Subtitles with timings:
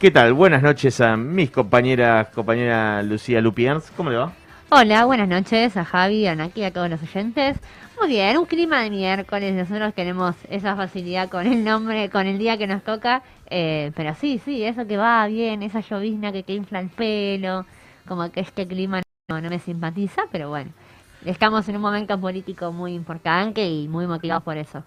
[0.00, 0.32] ¿Qué tal?
[0.32, 3.92] Buenas noches a mis compañeras, compañera Lucía Lupians.
[3.94, 4.32] ¿Cómo le va?
[4.70, 7.58] Hola, buenas noches a Javi, a Naki, a todos los oyentes.
[8.00, 12.38] Muy bien, un clima de miércoles, nosotros tenemos esa facilidad con el nombre, con el
[12.38, 16.44] día que nos toca, eh, pero sí, sí, eso que va bien, esa llovizna que,
[16.44, 17.66] que infla el pelo,
[18.08, 20.70] como que este clima no, no me simpatiza, pero bueno,
[21.26, 24.82] estamos en un momento político muy importante y muy motivados por eso.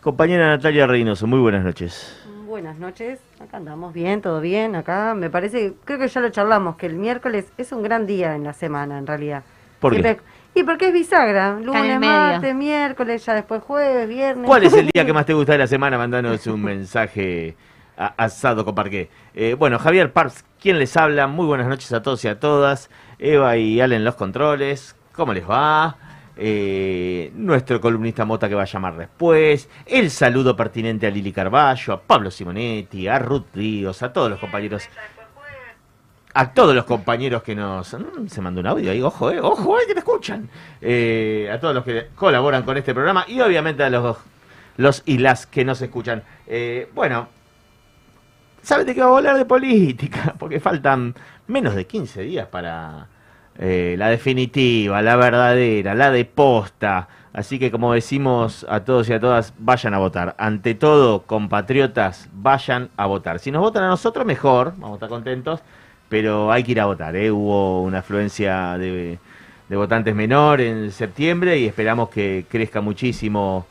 [0.00, 2.16] Compañera Natalia Reynoso, muy buenas noches.
[2.52, 6.76] Buenas noches, acá andamos bien, todo bien, acá me parece, creo que ya lo charlamos,
[6.76, 9.42] que el miércoles es un gran día en la semana en realidad.
[9.80, 10.18] ¿Por qué?
[10.54, 14.46] Y porque es bisagra, lunes, martes, miércoles, ya después jueves, viernes.
[14.46, 15.96] ¿Cuál es el día que más te gusta de la semana?
[15.96, 17.56] Mandanos un mensaje
[17.96, 19.08] a- asado con parqué.
[19.32, 21.26] Eh, bueno, Javier Parps, ¿quién les habla?
[21.28, 22.90] Muy buenas noches a todos y a todas.
[23.18, 24.94] Eva y Allen los controles.
[25.14, 25.96] ¿Cómo les va?
[26.44, 29.68] Eh, nuestro columnista Mota que va a llamar después.
[29.86, 34.40] El saludo pertinente a Lili Carballo, a Pablo Simonetti, a Ruth Ríos, a todos los
[34.40, 34.88] compañeros.
[36.34, 37.94] A todos los compañeros que nos...
[37.94, 40.50] Mm, Se mandó un audio ahí, ojo, eh, ojo, eh, que te escuchan.
[40.80, 44.16] Eh, a todos los que colaboran con este programa y obviamente a los,
[44.78, 46.24] los y las que nos escuchan.
[46.92, 47.28] Bueno,
[48.62, 50.34] ¿saben de qué vamos a hablar de política?
[50.40, 51.14] Porque faltan
[51.46, 53.11] menos de 15 días para
[53.58, 57.08] eh, la definitiva, la verdadera, la de posta.
[57.32, 60.34] Así que como decimos a todos y a todas, vayan a votar.
[60.38, 63.38] Ante todo, compatriotas, vayan a votar.
[63.38, 65.60] Si nos votan a nosotros, mejor, vamos a estar contentos,
[66.08, 67.16] pero hay que ir a votar.
[67.16, 67.30] ¿eh?
[67.30, 69.18] Hubo una afluencia de,
[69.68, 73.66] de votantes menor en septiembre y esperamos que crezca muchísimo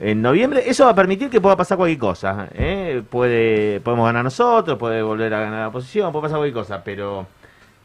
[0.00, 0.62] en noviembre.
[0.66, 2.48] Eso va a permitir que pueda pasar cualquier cosa.
[2.54, 3.02] ¿eh?
[3.08, 7.26] Puede, podemos ganar nosotros, puede volver a ganar la oposición, puede pasar cualquier cosa, pero,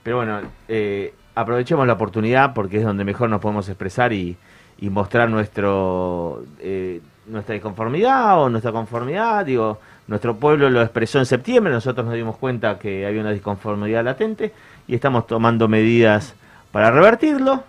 [0.03, 4.37] pero bueno, eh, aprovechemos la oportunidad porque es donde mejor nos podemos expresar y,
[4.81, 9.45] mostrar nuestro eh, nuestra disconformidad o nuestra conformidad.
[9.45, 14.03] Digo, nuestro pueblo lo expresó en septiembre, nosotros nos dimos cuenta que había una disconformidad
[14.03, 14.51] latente
[14.87, 16.33] y estamos tomando medidas
[16.71, 17.63] para revertirlo.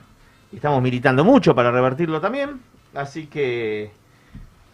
[0.54, 2.60] Estamos militando mucho para revertirlo también.
[2.94, 3.90] Así que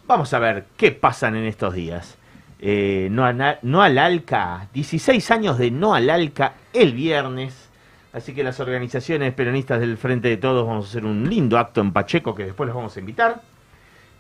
[0.07, 2.18] vamos a ver qué pasan en estos días.
[2.61, 7.69] Eh, no, a al ALCA, 16 años de no al ALCA el viernes.
[8.13, 11.81] Así que las organizaciones peronistas del Frente de Todos vamos a hacer un lindo acto
[11.81, 13.43] en Pacheco que después los vamos a invitar.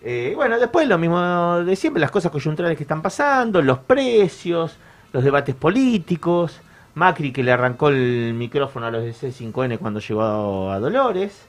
[0.02, 4.76] Eh, bueno, después lo mismo de siempre, las cosas coyunturales que están pasando, los precios,
[5.12, 6.60] los debates políticos,
[6.94, 11.46] Macri que le arrancó el micrófono a los de C5N cuando llegó a Dolores.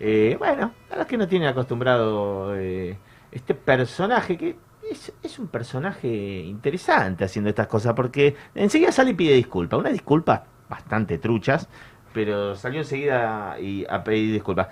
[0.00, 2.96] Eh, bueno, verdad es que no tiene acostumbrado eh,
[3.30, 4.56] este personaje que
[4.90, 10.42] es, un personaje interesante haciendo estas cosas porque enseguida sale y pide disculpas, unas disculpas
[10.68, 11.68] bastante truchas,
[12.12, 14.68] pero salió enseguida y a pedir disculpas.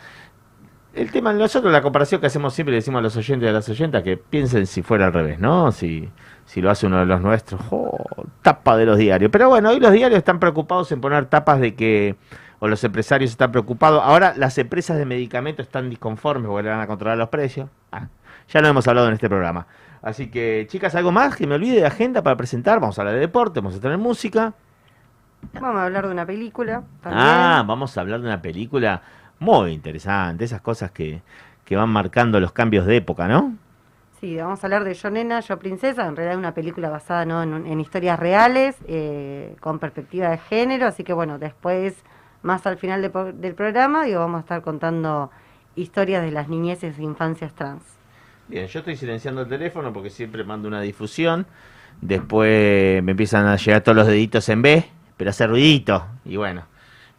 [0.93, 3.53] El tema, nosotros la comparación que hacemos siempre le decimos a los oyentes y a
[3.53, 5.71] las oyentas que piensen si fuera al revés, ¿no?
[5.71, 6.09] Si,
[6.47, 7.97] si lo hace uno de los nuestros, ¡oh!
[8.42, 9.31] tapa de los diarios.
[9.31, 12.16] Pero bueno, hoy los diarios están preocupados en poner tapas de que,
[12.59, 14.03] o los empresarios están preocupados.
[14.04, 17.69] Ahora las empresas de medicamentos están disconformes porque le van a controlar los precios.
[17.92, 18.09] Ah,
[18.48, 19.69] ya lo hemos hablado en este programa.
[20.03, 22.81] Así que, chicas, ¿algo más que me olvide de agenda para presentar?
[22.81, 24.55] Vamos a hablar de deporte, vamos a tener música.
[25.55, 26.83] Vamos a hablar de una película.
[27.03, 27.27] También.
[27.27, 29.03] Ah, vamos a hablar de una película
[29.39, 31.22] muy interesante, esas cosas que,
[31.65, 33.56] que van marcando los cambios de época, ¿no?
[34.21, 37.25] Sí, vamos a hablar de Yo Nena, Yo Princesa, en realidad es una película basada
[37.25, 37.43] ¿no?
[37.43, 42.05] en, historias reales, eh, con perspectiva de género, así que bueno, después,
[42.43, 45.31] más al final de del programa, digo, vamos a estar contando
[45.75, 48.00] historias de las niñeces e infancias trans.
[48.50, 51.47] Bien, yo estoy silenciando el teléfono porque siempre mando una difusión.
[52.00, 54.84] Después me empiezan a llegar todos los deditos en B,
[55.16, 56.05] pero hace ruidito.
[56.25, 56.65] Y bueno,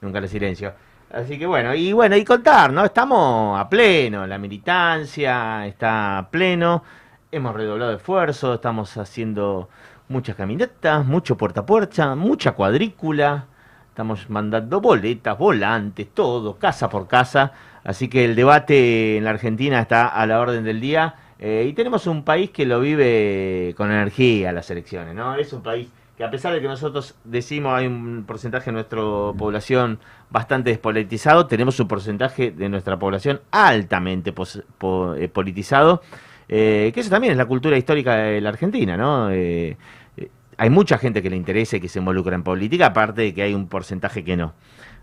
[0.02, 0.74] nunca lo silencio.
[1.10, 2.84] Así que bueno, y bueno, y contar, ¿no?
[2.84, 6.84] Estamos a pleno, la militancia está a pleno.
[7.32, 9.70] Hemos redoblado esfuerzos, estamos haciendo
[10.10, 13.46] muchas caminatas, mucho puerta a puerta, mucha cuadrícula.
[13.88, 17.54] Estamos mandando boletas, volantes, todo, casa por casa.
[17.86, 21.16] Así que el debate en la Argentina está a la orden del día.
[21.42, 25.36] Eh, y tenemos un país que lo vive con energía las elecciones, ¿no?
[25.36, 29.00] Es un país que a pesar de que nosotros decimos hay un porcentaje de nuestra
[29.00, 30.00] población
[30.30, 36.02] bastante despolitizado, tenemos un porcentaje de nuestra población altamente eh, politizado,
[36.48, 39.32] eh, que eso también es la cultura histórica de la Argentina, ¿no?
[39.32, 39.78] Eh,
[40.18, 43.34] eh, hay mucha gente que le interesa y que se involucra en política, aparte de
[43.34, 44.54] que hay un porcentaje que no.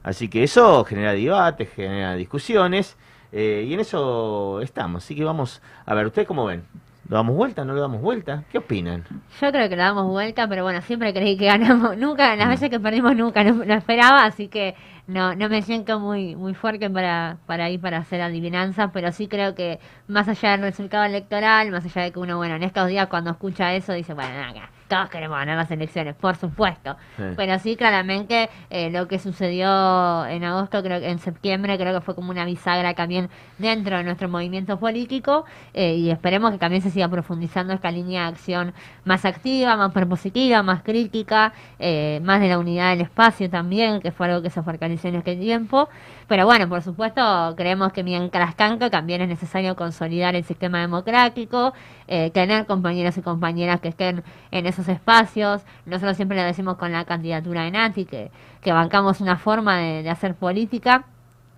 [0.03, 2.97] Así que eso genera debates, genera discusiones,
[3.33, 5.05] eh, y en eso estamos.
[5.05, 6.65] Así que vamos a ver, ¿ustedes cómo ven?
[7.09, 7.65] ¿Lo damos vuelta?
[7.65, 8.45] ¿No lo damos vuelta?
[8.53, 9.03] ¿Qué opinan?
[9.41, 11.97] Yo creo que le damos vuelta, pero bueno, siempre creí que ganamos.
[11.99, 14.75] Nunca, las veces que perdimos nunca no, no esperaba, así que
[15.07, 19.27] no, no me siento muy, muy fuerte para, para ir para hacer adivinanzas, pero sí
[19.27, 22.89] creo que más allá del resultado electoral, más allá de que uno, bueno, en estos
[22.89, 26.97] días cuando escucha eso dice, bueno, nada, todos queremos ganar las elecciones, por supuesto.
[27.17, 27.23] Sí.
[27.37, 32.01] Pero sí, claramente eh, lo que sucedió en agosto, creo que en septiembre, creo que
[32.01, 35.45] fue como una bisagra también dentro de nuestro movimiento político
[35.75, 38.75] eh, y esperemos que también se siga profundizando esta línea de acción
[39.05, 44.11] más activa, más propositiva, más crítica, eh, más de la unidad del espacio también, que
[44.11, 45.89] fue algo que se fortaleció en este tiempo.
[46.29, 51.73] Pero bueno, por supuesto, creemos que mientras tanto también es necesario consolidar el sistema democrático,
[52.07, 55.63] eh, tener compañeros y compañeras que estén en esos espacios.
[55.87, 58.31] Nosotros siempre lo decimos con la candidatura de Nati, que,
[58.61, 61.07] que bancamos una forma de, de hacer política.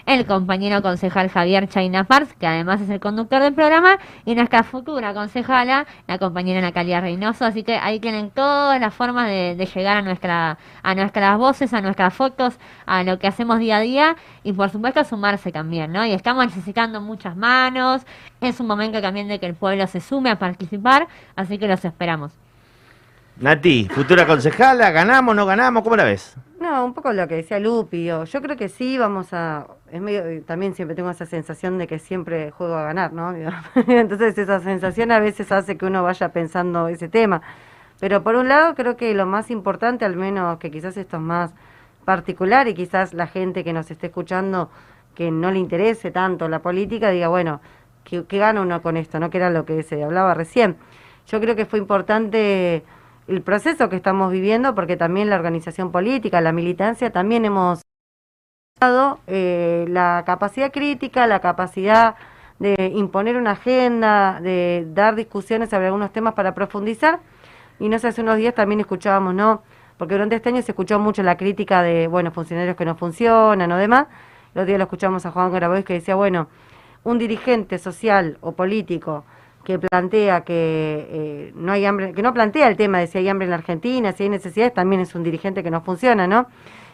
[0.06, 4.62] el compañero concejal Javier Chaina Pars, que además es el conductor del programa, y nuestra
[4.62, 7.44] futura concejala, la compañera Natalia Reynoso.
[7.44, 11.72] Así que ahí tienen todas las formas de, de llegar a nuestra a nuestras voces,
[11.74, 15.92] a nuestras fotos, a lo que hacemos día a día y por supuesto sumarse también,
[15.92, 16.04] ¿no?
[16.04, 18.02] Y estamos necesitando muchas manos.
[18.40, 21.84] Es un momento también de que el pueblo se sume a participar, así que los
[21.84, 22.32] esperamos.
[23.36, 25.82] Nati, futura concejala, ¿ganamos, no ganamos?
[25.82, 26.36] ¿Cómo la ves?
[26.60, 29.66] No, un poco lo que decía Lupi, yo creo que sí, vamos a...
[29.92, 33.34] Es medio, también siempre tengo esa sensación de que siempre juego a ganar, ¿no?
[33.88, 37.42] Entonces esa sensación a veces hace que uno vaya pensando ese tema.
[37.98, 41.22] Pero por un lado creo que lo más importante, al menos que quizás esto es
[41.22, 41.52] más
[42.04, 44.70] particular y quizás la gente que nos esté escuchando
[45.14, 47.60] que no le interese tanto la política, diga, bueno,
[48.04, 49.18] ¿qué, qué gana uno con esto?
[49.18, 49.28] ¿No?
[49.28, 50.76] Que era lo que se hablaba recién.
[51.26, 52.84] Yo creo que fue importante
[53.26, 57.82] el proceso que estamos viviendo, porque también la organización política, la militancia, también hemos
[59.26, 62.14] eh, la capacidad crítica, la capacidad
[62.58, 67.20] de imponer una agenda, de dar discusiones sobre algunos temas para profundizar.
[67.78, 69.62] Y no sé, hace unos días también escuchábamos, ¿no?
[69.98, 73.70] Porque durante este año se escuchó mucho la crítica de, bueno, funcionarios que no funcionan
[73.70, 74.06] o demás.
[74.54, 76.48] Los días lo escuchamos a Juan Grabois que decía, bueno,
[77.04, 79.24] un dirigente social o político
[79.64, 83.28] que plantea que eh, no hay hambre, que no plantea el tema de si hay
[83.28, 86.46] hambre en la Argentina, si hay necesidades, también es un dirigente que no funciona, ¿no?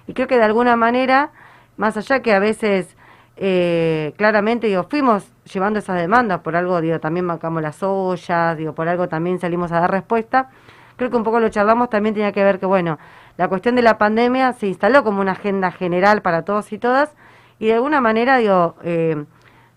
[0.09, 1.31] Y creo que de alguna manera,
[1.76, 2.96] más allá que a veces
[3.37, 8.75] eh, claramente digo, fuimos llevando esas demandas, por algo digo, también marcamos las ollas, digo,
[8.75, 10.50] por algo también salimos a dar respuesta.
[10.96, 12.99] Creo que un poco lo charlamos, también tenía que ver que, bueno,
[13.37, 17.14] la cuestión de la pandemia se instaló como una agenda general para todos y todas,
[17.58, 19.25] y de alguna manera, digo, eh,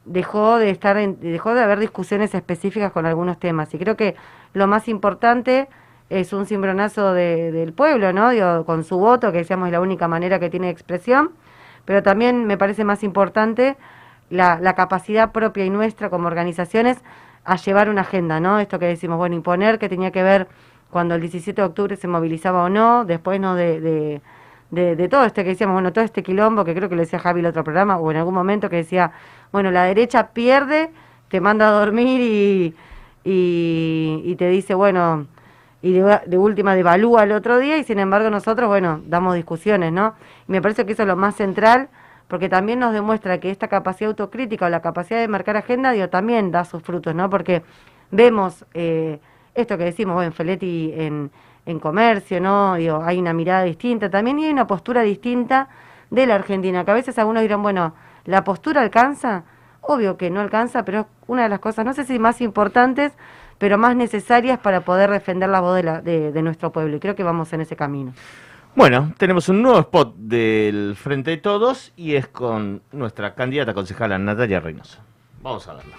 [0.05, 3.73] dejó de estar en- dejó de haber discusiones específicas con algunos temas.
[3.73, 4.15] Y creo que
[4.53, 5.67] lo más importante
[6.09, 9.81] es un cimbronazo de- del pueblo no Digo, con su voto que decíamos es la
[9.81, 11.31] única manera que tiene expresión
[11.85, 13.77] pero también me parece más importante
[14.29, 16.97] la, la capacidad propia y nuestra como organizaciones
[17.45, 20.47] a llevar una agenda no esto que decimos bueno imponer que tenía que ver
[20.89, 24.21] cuando el 17 de octubre se movilizaba o no después no de,
[24.71, 27.39] de todo este que decíamos, bueno, todo este quilombo, que creo que lo decía Javi
[27.39, 29.11] el otro programa, o en algún momento que decía,
[29.51, 30.91] bueno, la derecha pierde,
[31.29, 32.75] te manda a dormir y,
[33.23, 35.25] y, y te dice, bueno,
[35.81, 39.91] y de, de última devalúa el otro día, y sin embargo nosotros, bueno, damos discusiones,
[39.91, 40.13] ¿no?
[40.49, 41.89] Me parece que eso es lo más central,
[42.27, 46.09] porque también nos demuestra que esta capacidad autocrítica o la capacidad de marcar agenda, digo,
[46.09, 47.29] también da sus frutos, ¿no?
[47.29, 47.63] Porque
[48.11, 49.19] vemos eh,
[49.55, 51.31] esto que decimos, en Feletti, en,
[51.65, 52.75] en comercio, ¿no?
[52.75, 55.69] Digo, hay una mirada distinta también y hay una postura distinta
[56.09, 57.93] de la Argentina, que a veces algunos dirán, bueno,
[58.25, 59.43] ¿la postura alcanza?
[59.81, 63.13] Obvio que no alcanza, pero es una de las cosas, no sé si más importantes,
[63.59, 66.95] pero más necesarias para poder defender la voz de, la- de- de nuestro pueblo.
[66.95, 68.13] Y creo que vamos en ese camino.
[68.75, 74.17] Bueno, tenemos un nuevo spot del Frente de Todos y es con nuestra candidata concejala
[74.17, 74.99] Natalia Reynoso.
[75.41, 75.95] Vamos a verla.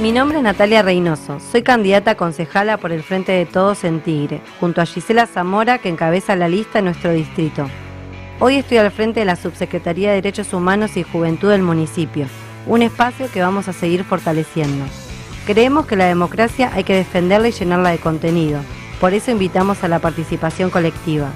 [0.00, 4.00] Mi nombre es Natalia Reynoso, soy candidata a concejala por el Frente de Todos en
[4.00, 7.68] Tigre, junto a Gisela Zamora que encabeza la lista en nuestro distrito.
[8.40, 12.26] Hoy estoy al frente de la Subsecretaría de Derechos Humanos y Juventud del municipio,
[12.66, 14.84] un espacio que vamos a seguir fortaleciendo.
[15.46, 18.60] Creemos que la democracia hay que defenderla y llenarla de contenido,
[19.00, 21.28] por eso invitamos a la participación colectiva.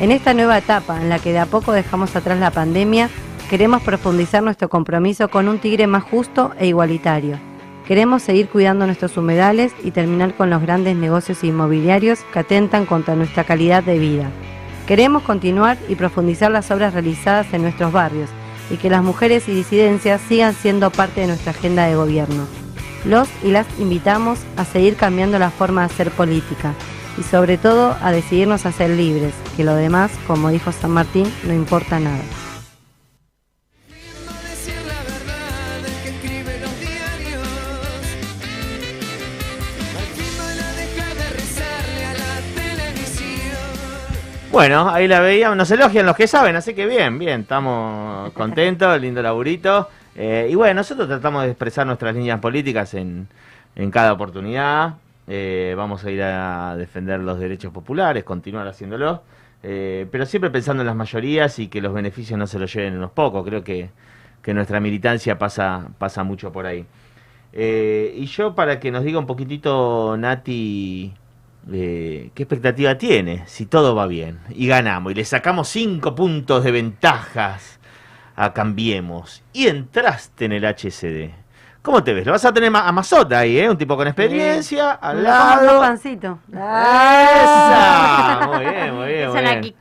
[0.00, 3.08] En esta nueva etapa, en la que de a poco dejamos atrás la pandemia,
[3.48, 7.38] queremos profundizar nuestro compromiso con un Tigre más justo e igualitario.
[7.86, 13.14] Queremos seguir cuidando nuestros humedales y terminar con los grandes negocios inmobiliarios que atentan contra
[13.14, 14.28] nuestra calidad de vida.
[14.88, 18.28] Queremos continuar y profundizar las obras realizadas en nuestros barrios
[18.70, 22.46] y que las mujeres y disidencias sigan siendo parte de nuestra agenda de gobierno.
[23.04, 26.74] Los y las invitamos a seguir cambiando la forma de hacer política
[27.18, 31.32] y sobre todo a decidirnos a ser libres, que lo demás, como dijo San Martín,
[31.44, 32.22] no importa nada.
[44.56, 48.98] Bueno, ahí la veíamos, nos elogian los que saben, así que bien, bien, estamos contentos,
[49.02, 49.90] lindo laburito.
[50.14, 53.28] Eh, y bueno, nosotros tratamos de expresar nuestras líneas políticas en,
[53.74, 54.94] en cada oportunidad.
[55.28, 59.24] Eh, vamos a ir a defender los derechos populares, continuar haciéndolo,
[59.62, 62.96] eh, pero siempre pensando en las mayorías y que los beneficios no se los lleven
[62.96, 63.44] unos pocos.
[63.46, 63.90] Creo que,
[64.40, 66.86] que nuestra militancia pasa, pasa mucho por ahí.
[67.52, 71.12] y yo, para que nos diga un poquitito, Nati,
[71.70, 76.70] ¿qué expectativa tiene si todo va bien y ganamos y le sacamos cinco puntos de
[76.70, 77.80] ventajas
[78.36, 81.30] a Cambiemos y entraste en el HCD?
[81.82, 82.26] ¿Cómo te ves?
[82.26, 83.70] Lo vas a tener a Mazota ahí, ¿eh?
[83.70, 85.78] Un tipo con experiencia, al lado.
[85.78, 86.40] pancito.
[86.50, 88.40] ¡Esa!
[88.52, 89.30] Muy bien, muy bien.
[89.30, 89.74] Muy bien.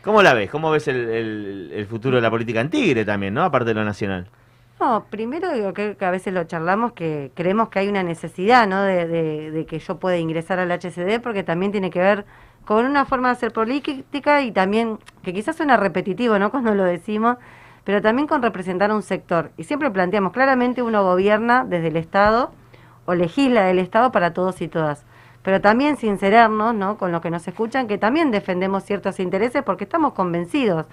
[0.00, 0.48] ¿Cómo la ves?
[0.48, 3.42] ¿Cómo ves el, el futuro de la política en Tigre también, no?
[3.42, 4.28] Aparte de lo nacional.
[4.80, 8.82] No, primero digo que, a veces lo charlamos que creemos que hay una necesidad, ¿no?
[8.82, 12.24] De, que yo pueda ingresar al HCD porque también tiene que ver
[12.64, 16.50] con una forma de hacer política y también, que quizás suena repetitivo, ¿no?
[16.50, 17.36] Cuando lo decimos,
[17.84, 19.50] pero también con representar a un sector.
[19.58, 22.50] Y siempre planteamos, claramente uno gobierna desde el Estado
[23.04, 25.04] o legisla del Estado para todos y todas.
[25.42, 26.96] Pero también sincerarnos, ¿no?
[26.96, 30.86] Con lo que nos escuchan, que también defendemos ciertos intereses porque estamos convencidos.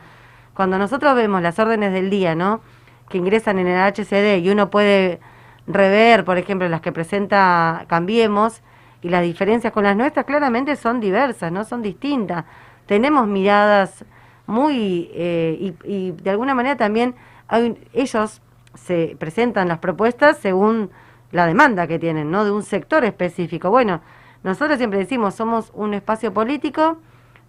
[0.54, 2.60] Cuando nosotros vemos las órdenes del día, ¿no?
[3.10, 5.20] Que ingresan en el HCD y uno puede
[5.68, 8.62] rever, por ejemplo, las que presenta Cambiemos
[9.02, 12.46] y las diferencias con las nuestras claramente son diversas, no son distintas.
[12.86, 14.06] Tenemos miradas
[14.46, 17.16] muy eh, y, de alguna manera también
[17.94, 18.42] ellos
[18.74, 20.90] se presentan las propuestas según
[21.32, 22.46] la demanda que tienen, ¿no?
[22.46, 23.70] De un sector específico.
[23.70, 24.02] Bueno,
[24.44, 26.98] nosotros siempre decimos, somos un espacio político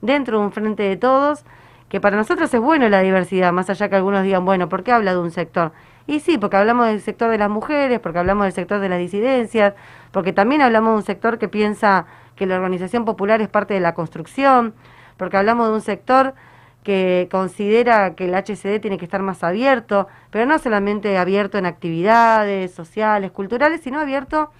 [0.00, 1.44] dentro de un frente de todos
[1.88, 4.92] que para nosotros es bueno la diversidad, más allá que algunos digan, bueno, ¿por qué
[4.92, 5.72] habla de un sector?
[6.06, 8.98] Y sí, porque hablamos del sector de las mujeres, porque hablamos del sector de las
[8.98, 9.74] disidencias,
[10.10, 13.80] porque también hablamos de un sector que piensa que la organización popular es parte de
[13.80, 14.74] la construcción,
[15.16, 16.34] porque hablamos de un sector
[16.82, 21.66] que considera que el HCD tiene que estar más abierto, pero no solamente abierto en
[21.66, 24.50] actividades sociales, culturales, sino abierto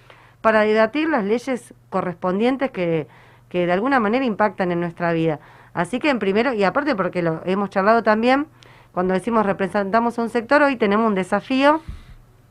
[0.41, 3.07] para debatir las leyes correspondientes que,
[3.49, 5.39] que de alguna manera impactan en nuestra vida.
[5.79, 8.47] Así que en primero, y aparte porque lo hemos charlado también,
[8.91, 11.79] cuando decimos representamos un sector, hoy tenemos un desafío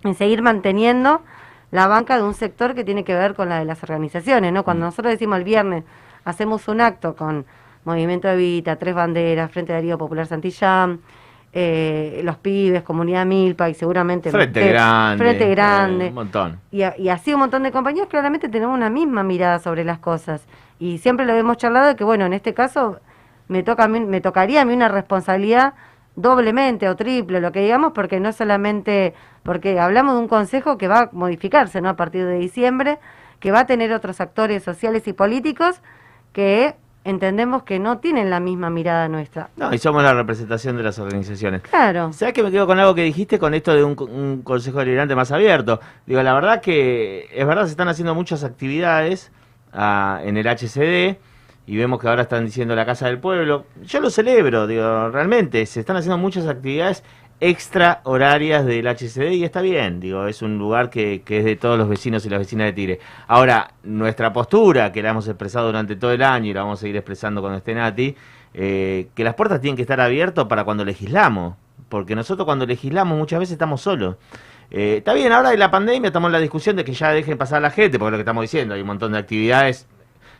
[0.02, 1.20] en seguir manteniendo
[1.70, 4.64] la banca de un sector que tiene que ver con la de las organizaciones, ¿no?
[4.64, 4.88] Cuando mm.
[4.88, 5.84] nosotros decimos el viernes
[6.24, 7.44] hacemos un acto con
[7.84, 11.00] Movimiento de Vita, Tres Banderas, Frente de Darío Popular Santillán,
[11.52, 16.60] eh, los pibes, Comunidad Milpa y seguramente Frente Grande, Frente Grande, eh, un montón.
[16.70, 20.46] Y, y así un montón de compañías, claramente tenemos una misma mirada sobre las cosas.
[20.78, 23.00] Y siempre lo hemos charlado de que, bueno, en este caso
[23.48, 25.74] me, toca me tocaría a mí una responsabilidad
[26.18, 29.14] doblemente o triple, lo que digamos, porque no solamente,
[29.44, 31.88] porque hablamos de un consejo que va a modificarse ¿no?
[31.88, 32.98] a partir de diciembre,
[33.38, 35.80] que va a tener otros actores sociales y políticos
[36.32, 36.74] que
[37.04, 39.48] entendemos que no tienen la misma mirada nuestra.
[39.56, 41.62] No, y somos la representación de las organizaciones.
[41.62, 42.12] Claro.
[42.12, 45.30] ¿Sabes que me quedo con algo que dijiste con esto de un, consejo deliberante más
[45.30, 45.80] abierto?
[46.04, 49.30] Digo, la verdad que es verdad, se están haciendo muchas actividades
[49.72, 51.16] ah, en el HCD
[51.68, 53.66] y vemos que ahora están diciendo la Casa del Pueblo.
[53.84, 57.04] Yo lo celebro, digo, realmente, se están haciendo muchas actividades
[57.40, 61.56] extra horarias del HCD y está bien, digo, es un lugar que, que, es de
[61.56, 63.00] todos los vecinos y las vecinas de Tigre.
[63.26, 66.80] Ahora, nuestra postura, que la hemos expresado durante todo el año y la vamos a
[66.80, 68.16] seguir expresando con este Nati,
[68.54, 71.54] eh, que las puertas tienen que estar abiertas para cuando legislamos,
[71.90, 74.16] porque nosotros cuando legislamos muchas veces estamos solos.
[74.70, 77.36] Eh, está bien, ahora de la pandemia estamos en la discusión de que ya dejen
[77.36, 79.86] pasar la gente, porque lo que estamos diciendo, hay un montón de actividades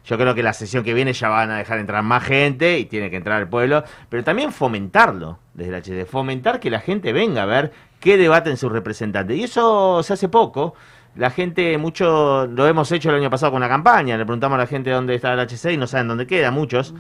[0.09, 2.87] yo creo que la sesión que viene ya van a dejar entrar más gente y
[2.87, 7.13] tiene que entrar el pueblo, pero también fomentarlo desde el HD, fomentar que la gente
[7.13, 9.37] venga a ver qué debaten sus representantes.
[9.37, 10.75] Y eso se hace poco.
[11.15, 14.61] La gente, mucho lo hemos hecho el año pasado con la campaña, le preguntamos a
[14.61, 16.95] la gente dónde está el HC y no saben dónde queda, muchos.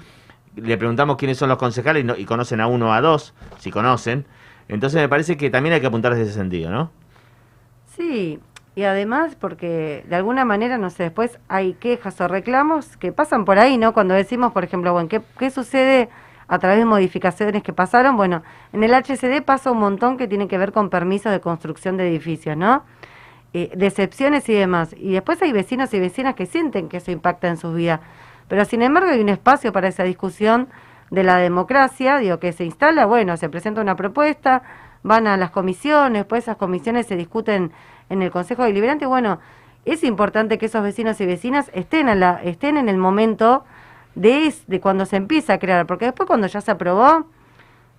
[0.56, 3.70] Le preguntamos quiénes son los concejales y, y conocen a uno o a dos, si
[3.70, 4.26] conocen.
[4.68, 6.90] Entonces me parece que también hay que apuntar desde ese sentido, ¿no?
[7.96, 8.38] Sí,
[8.78, 13.44] y además porque de alguna manera, no sé, después hay quejas o reclamos que pasan
[13.44, 13.92] por ahí, ¿no?
[13.92, 16.08] Cuando decimos, por ejemplo, bueno, ¿qué, qué sucede
[16.46, 18.16] a través de modificaciones que pasaron.
[18.16, 21.96] Bueno, en el HCD pasa un montón que tiene que ver con permisos de construcción
[21.96, 22.84] de edificios, ¿no?
[23.52, 24.94] Eh, decepciones y demás.
[24.96, 27.98] Y después hay vecinos y vecinas que sienten que eso impacta en sus vidas.
[28.46, 30.68] Pero sin embargo hay un espacio para esa discusión
[31.10, 34.62] de la democracia, digo, que se instala, bueno, se presenta una propuesta,
[35.02, 37.72] van a las comisiones, pues esas comisiones se discuten
[38.08, 39.38] en el Consejo Deliberante, bueno,
[39.84, 43.64] es importante que esos vecinos y vecinas estén, a la, estén en el momento
[44.14, 47.26] de, de cuando se empieza a crear, porque después cuando ya se aprobó,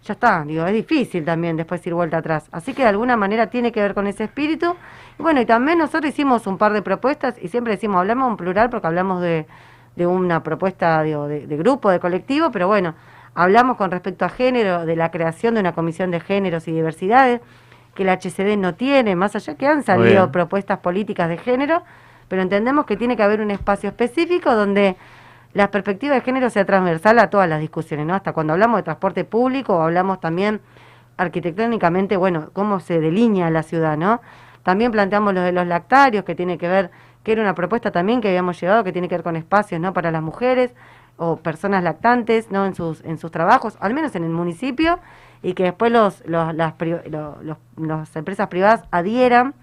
[0.03, 2.47] ya está, digo, es difícil también después ir vuelta atrás.
[2.51, 4.75] Así que de alguna manera tiene que ver con ese espíritu.
[5.17, 8.69] Bueno, y también nosotros hicimos un par de propuestas y siempre decimos, hablamos en plural
[8.69, 9.45] porque hablamos de,
[9.95, 12.95] de una propuesta digo, de, de, grupo, de colectivo, pero bueno,
[13.35, 17.41] hablamos con respecto a género, de la creación de una comisión de géneros y diversidades
[17.99, 21.83] que el HCD no tiene, más allá que han salido propuestas políticas de género,
[22.29, 24.95] pero entendemos que tiene que haber un espacio específico donde
[25.53, 28.13] la perspectiva de género sea transversal a todas las discusiones, ¿no?
[28.13, 30.61] Hasta cuando hablamos de transporte público o hablamos también
[31.17, 34.21] arquitectónicamente, bueno, cómo se delinea la ciudad, ¿no?
[34.63, 36.91] También planteamos lo de los lactarios, que tiene que ver,
[37.23, 39.91] que era una propuesta también que habíamos llevado, que tiene que ver con espacios, ¿no?
[39.91, 40.73] Para las mujeres
[41.19, 42.65] o personas lactantes, ¿no?
[42.65, 44.99] En sus, en sus trabajos, al menos en el municipio,
[45.43, 46.73] y que después los, los, las,
[47.07, 49.53] los, las empresas privadas adhieran.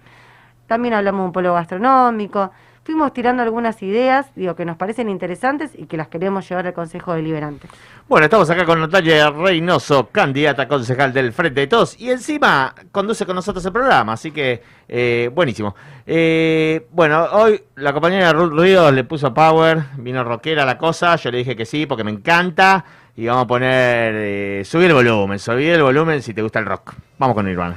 [0.67, 2.51] También hablamos de un polo gastronómico.
[2.87, 6.73] Fuimos tirando algunas ideas, digo, que nos parecen interesantes y que las queremos llevar al
[6.73, 7.67] Consejo Deliberante.
[8.07, 13.25] Bueno, estamos acá con Natalia Reynoso, candidata concejal del Frente de Todos, y encima conduce
[13.25, 15.75] con nosotros el programa, así que eh, buenísimo.
[16.05, 21.29] Eh, bueno, hoy la compañera Ruth Ríos le puso power, vino rockera la cosa, yo
[21.29, 22.85] le dije que sí porque me encanta,
[23.17, 26.65] y vamos a poner, eh, subir el volumen, subir el volumen si te gusta el
[26.65, 26.93] rock.
[27.19, 27.75] Vamos con Nirvana.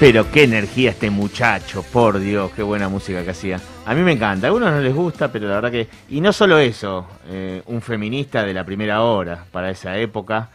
[0.00, 3.60] Pero qué energía este muchacho, por Dios, qué buena música que hacía.
[3.84, 5.88] A mí me encanta, a algunos no les gusta, pero la verdad que...
[6.08, 10.48] Y no solo eso, eh, un feminista de la primera hora para esa época.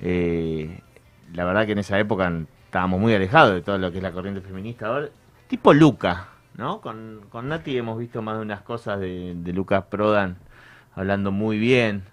[0.00, 0.78] Eh,
[1.34, 2.32] la verdad que en esa época
[2.66, 4.86] estábamos muy alejados de todo lo que es la corriente feminista.
[4.86, 5.08] Ahora,
[5.48, 6.80] tipo Luca, ¿no?
[6.80, 10.36] Con, con Nati hemos visto más de unas cosas de, de Lucas Prodan
[10.94, 12.04] hablando muy bien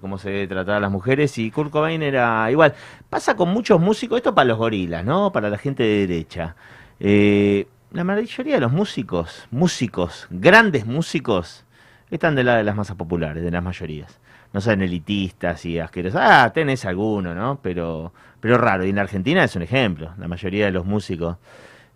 [0.00, 2.74] cómo se debe tratar a las mujeres y Kurt Cobain era igual.
[3.08, 5.32] Pasa con muchos músicos, esto para los gorilas, ¿no?
[5.32, 6.56] Para la gente de derecha.
[7.00, 11.64] Eh, la mayoría de los músicos, músicos, grandes músicos,
[12.10, 14.20] están de lado de las masas populares, de las mayorías.
[14.52, 16.20] No son elitistas y asquerosos.
[16.22, 17.60] Ah, tenés alguno, ¿no?
[17.62, 18.84] Pero, pero raro.
[18.84, 20.12] Y en la Argentina es un ejemplo.
[20.18, 21.36] La mayoría de los músicos,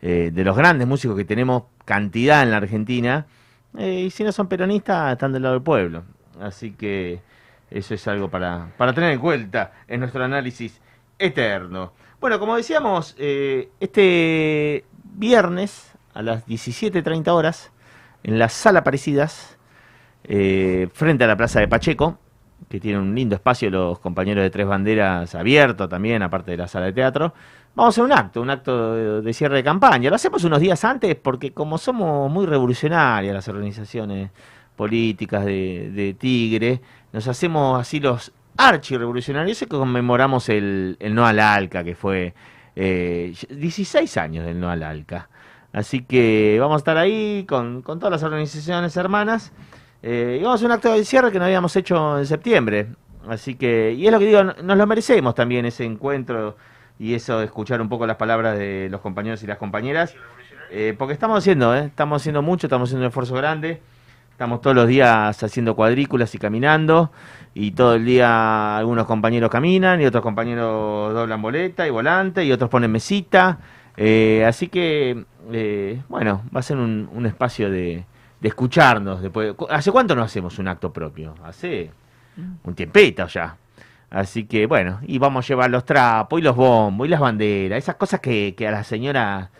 [0.02, 3.26] eh, de los grandes músicos que tenemos cantidad en la Argentina,
[3.78, 6.04] eh, y si no son peronistas, están del lado del pueblo.
[6.40, 7.20] Así que
[7.70, 10.80] eso es algo para, para tener en cuenta en nuestro análisis
[11.18, 11.92] eterno.
[12.20, 17.72] Bueno, como decíamos, eh, este viernes a las 17.30 horas,
[18.22, 19.56] en la sala Parecidas,
[20.24, 22.18] eh, frente a la Plaza de Pacheco,
[22.68, 26.68] que tiene un lindo espacio, los compañeros de Tres Banderas abierto también, aparte de la
[26.68, 27.32] sala de teatro.
[27.74, 30.10] Vamos a hacer un acto, un acto de, cierre de campaña.
[30.10, 34.30] Lo hacemos unos días antes porque como somos muy revolucionarias las organizaciones
[34.80, 36.80] políticas de, de Tigre,
[37.12, 42.32] nos hacemos así los archi-revolucionarios y conmemoramos el, el no al ALCA, que fue
[42.74, 45.28] eh, 16 años del no al ALCA.
[45.74, 49.52] Así que vamos a estar ahí con, con todas las organizaciones hermanas.
[50.02, 52.86] Eh, y vamos a hacer un acto de cierre que no habíamos hecho en septiembre.
[53.28, 56.56] Así que, y es lo que digo, nos lo merecemos también ese encuentro
[56.98, 60.14] y eso de escuchar un poco las palabras de los compañeros y las compañeras.
[60.70, 61.84] Eh, porque estamos haciendo, ¿eh?
[61.84, 63.82] estamos haciendo mucho, estamos haciendo un esfuerzo grande.
[64.40, 67.12] Estamos todos los días haciendo cuadrículas y caminando,
[67.52, 72.50] y todo el día algunos compañeros caminan y otros compañeros doblan boleta y volante y
[72.50, 73.58] otros ponen mesita.
[73.98, 78.06] Eh, así que, eh, bueno, va a ser un, un espacio de,
[78.40, 79.20] de escucharnos.
[79.20, 79.54] Después.
[79.68, 81.34] ¿Hace cuánto no hacemos un acto propio?
[81.44, 81.90] Hace
[82.64, 83.58] un tiempito ya.
[84.08, 87.76] Así que, bueno, y vamos a llevar los trapos y los bombos y las banderas,
[87.76, 89.50] esas cosas que, que a las señoras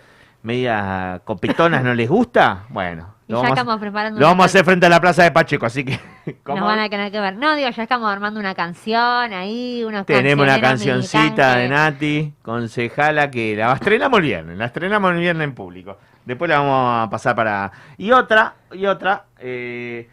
[0.42, 2.64] media copetonas no les gusta.
[2.70, 5.00] Bueno, Y lo ya vamos, a- estamos preparando lo vamos a hacer frente a la
[5.00, 5.98] plaza de Pacheco, así que
[6.46, 7.36] Nos van a tener que ver.
[7.36, 11.68] No, digo, ya estamos armando una canción ahí, unos tenemos una cancioncita de.
[11.68, 15.96] Nati, concejala, que la estrenamos el viernes, la estrenamos el viernes en público.
[16.24, 17.70] Después la vamos a pasar para...
[17.96, 20.08] Y otra, y otra, eh,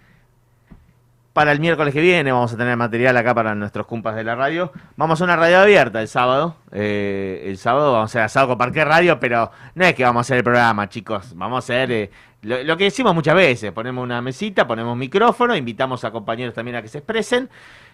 [1.37, 4.33] para el miércoles que viene vamos a tener material acá para nuestros compas de la
[4.33, 4.71] radio.
[4.95, 6.55] Vamos a una radio abierta el sábado.
[6.71, 10.21] Eh, el sábado vamos a hacer asado con Parque Radio, pero no es que vamos
[10.21, 11.33] a hacer el programa, chicos.
[11.35, 12.09] Vamos a hacer eh,
[12.41, 13.71] lo, que decimos muchas veces.
[13.71, 17.51] Ponemos una mesita, ponemos micrófono, invitamos a compañeros también a que se expresen.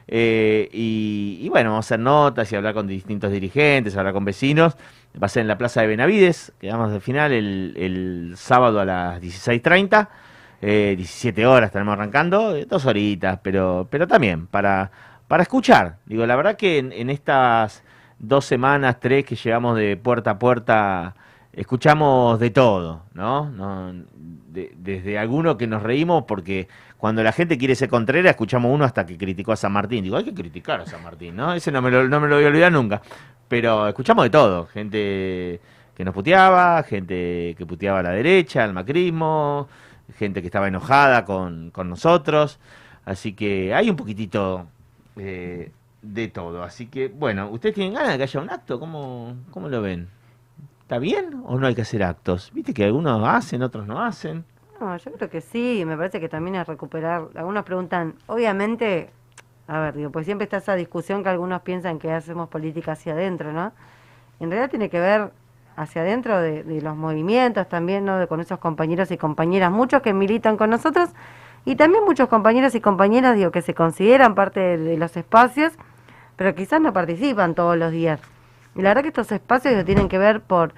[0.07, 4.77] eh, y, bueno, vamos a hacer notas y hablar con distintos dirigentes, hablar con vecinos.
[5.21, 8.85] Va a ser en la Plaza de Benavides, quedamos al final el, el sábado a
[8.85, 10.07] las 16.30.
[10.65, 14.89] Eh, 17 horas estaremos arrancando, eh, dos horitas, pero, pero también para,
[15.27, 15.97] para escuchar.
[16.05, 17.83] Digo, la verdad que en, en estas
[18.17, 21.15] dos semanas, tres que llevamos de puerta a puerta,
[21.51, 23.49] escuchamos de todo, ¿no?
[23.49, 28.71] No, de- desde alguno que nos reímos porque cuando la gente quiere ser contrera, escuchamos
[28.73, 30.01] uno hasta que criticó a San Martín.
[30.05, 31.53] Digo, hay que criticar a San Martín, ¿no?
[31.53, 33.01] Ese no me lo, no me lo voy a olvidar nunca.
[33.49, 35.59] Pero escuchamos de todo, gente
[35.93, 39.67] que nos puteaba, gente que puteaba a la derecha, al macrismo,
[40.17, 42.59] gente que estaba enojada con, con nosotros.
[43.05, 44.67] Así que hay un poquitito
[45.17, 45.71] eh,
[46.01, 46.63] de todo.
[46.63, 48.79] Así que, bueno, ¿ustedes tienen ganas de que haya un acto?
[48.79, 50.09] ¿Cómo, cómo lo ven?
[50.81, 52.51] ¿Está bien o no hay que hacer actos?
[52.53, 54.45] Viste que algunos hacen, otros no hacen.
[54.79, 57.29] No, yo creo que sí, me parece que también es recuperar.
[57.35, 59.09] Algunos preguntan, obviamente,
[59.67, 63.13] a ver, digo, pues siempre está esa discusión que algunos piensan que hacemos política hacia
[63.13, 63.71] adentro, ¿no?
[64.39, 65.31] En realidad tiene que ver
[65.75, 68.17] hacia adentro de, los movimientos también, ¿no?
[68.17, 71.09] De, con esos compañeros y compañeras, muchos que militan con nosotros
[71.65, 75.73] y también muchos compañeros y compañeras, digo, que se consideran parte de, los espacios,
[76.35, 78.19] pero quizás no participan todos los días.
[78.75, 80.73] Y la verdad que estos espacios tienen que ver por,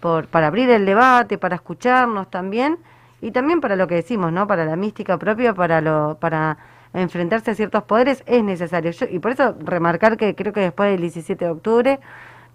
[0.00, 2.78] por, para abrir el debate, para escucharnos también,
[3.20, 4.46] y también para lo que decimos, ¿no?
[4.46, 6.58] Para la mística propia, para lo, para
[6.94, 8.90] enfrentarse a ciertos poderes es necesario.
[8.92, 12.00] Yo- y por eso remarcar que creo que después del 17 de octubre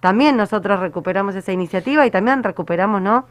[0.03, 3.25] también nosotros recuperamos esa iniciativa y también recuperamos, ¿no?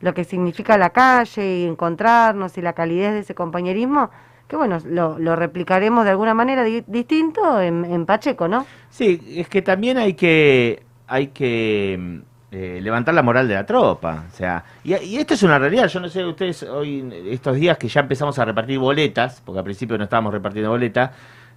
[0.00, 4.08] Lo que significa la calle y encontrarnos y la calidez de ese compañerismo,
[4.46, 8.64] que bueno, lo, lo replicaremos de alguna manera di- distinto en, en Pacheco, ¿no?
[8.88, 12.18] Sí, es que también hay que hay que mm,
[12.52, 15.88] eh, levantar la moral de la tropa, o sea, y, y esto es una realidad.
[15.88, 19.64] Yo no sé ustedes hoy estos días que ya empezamos a repartir boletas, porque al
[19.64, 21.10] principio no estábamos repartiendo boletas,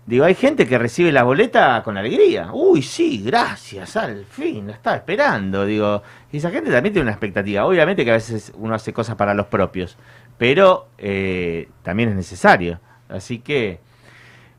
[0.05, 2.49] Digo, hay gente que recibe la boleta con alegría.
[2.53, 5.65] Uy, sí, gracias, al fin, la estaba esperando.
[5.65, 7.65] Digo, y esa gente también tiene una expectativa.
[7.65, 9.97] Obviamente que a veces uno hace cosas para los propios,
[10.37, 12.79] pero eh, también es necesario.
[13.09, 13.79] Así que,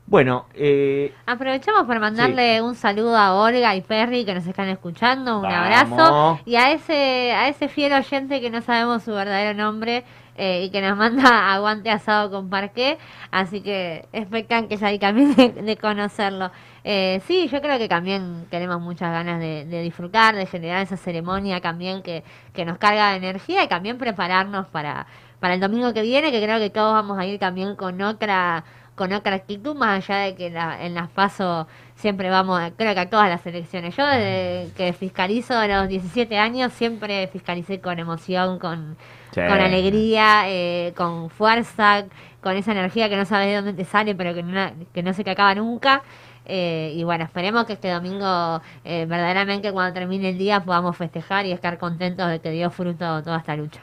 [0.05, 0.47] bueno.
[0.53, 5.45] Eh, Aprovechamos para mandarle un saludo a Olga y Perry que nos están escuchando, un
[5.45, 6.41] abrazo.
[6.45, 10.03] Y a ese, a ese fiel oyente que no sabemos su verdadero nombre,
[10.37, 12.97] eh, y que nos manda aguante asado con parqué,
[13.31, 16.51] así que expectan que ya también de, conocerlo.
[16.83, 21.59] Eh, sí, yo creo que también tenemos muchas ganas de, disfrutar, de generar esa ceremonia
[21.59, 22.23] también que,
[22.53, 25.07] que nos carga de energía y también prepararnos para,
[25.39, 28.63] para el domingo que viene, que creo que todos vamos a ir también con otra
[28.97, 33.09] con otra actitud, más allá de que en las paso siempre vamos, creo que a
[33.09, 33.95] todas las elecciones.
[33.95, 38.97] Yo desde que fiscalizo a los 17 años siempre fiscalicé con emoción, con,
[39.45, 42.05] con alegría, eh, con fuerza,
[42.41, 45.13] con esa energía que no sabes de dónde te sale, pero que no, que no
[45.13, 46.03] se te acaba nunca.
[46.45, 51.45] Eh, y bueno, esperemos que este domingo, eh, verdaderamente, cuando termine el día, podamos festejar
[51.45, 53.81] y estar contentos de que dio fruto toda esta lucha.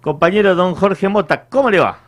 [0.00, 1.98] Compañero don Jorge Mota, ¿cómo le va?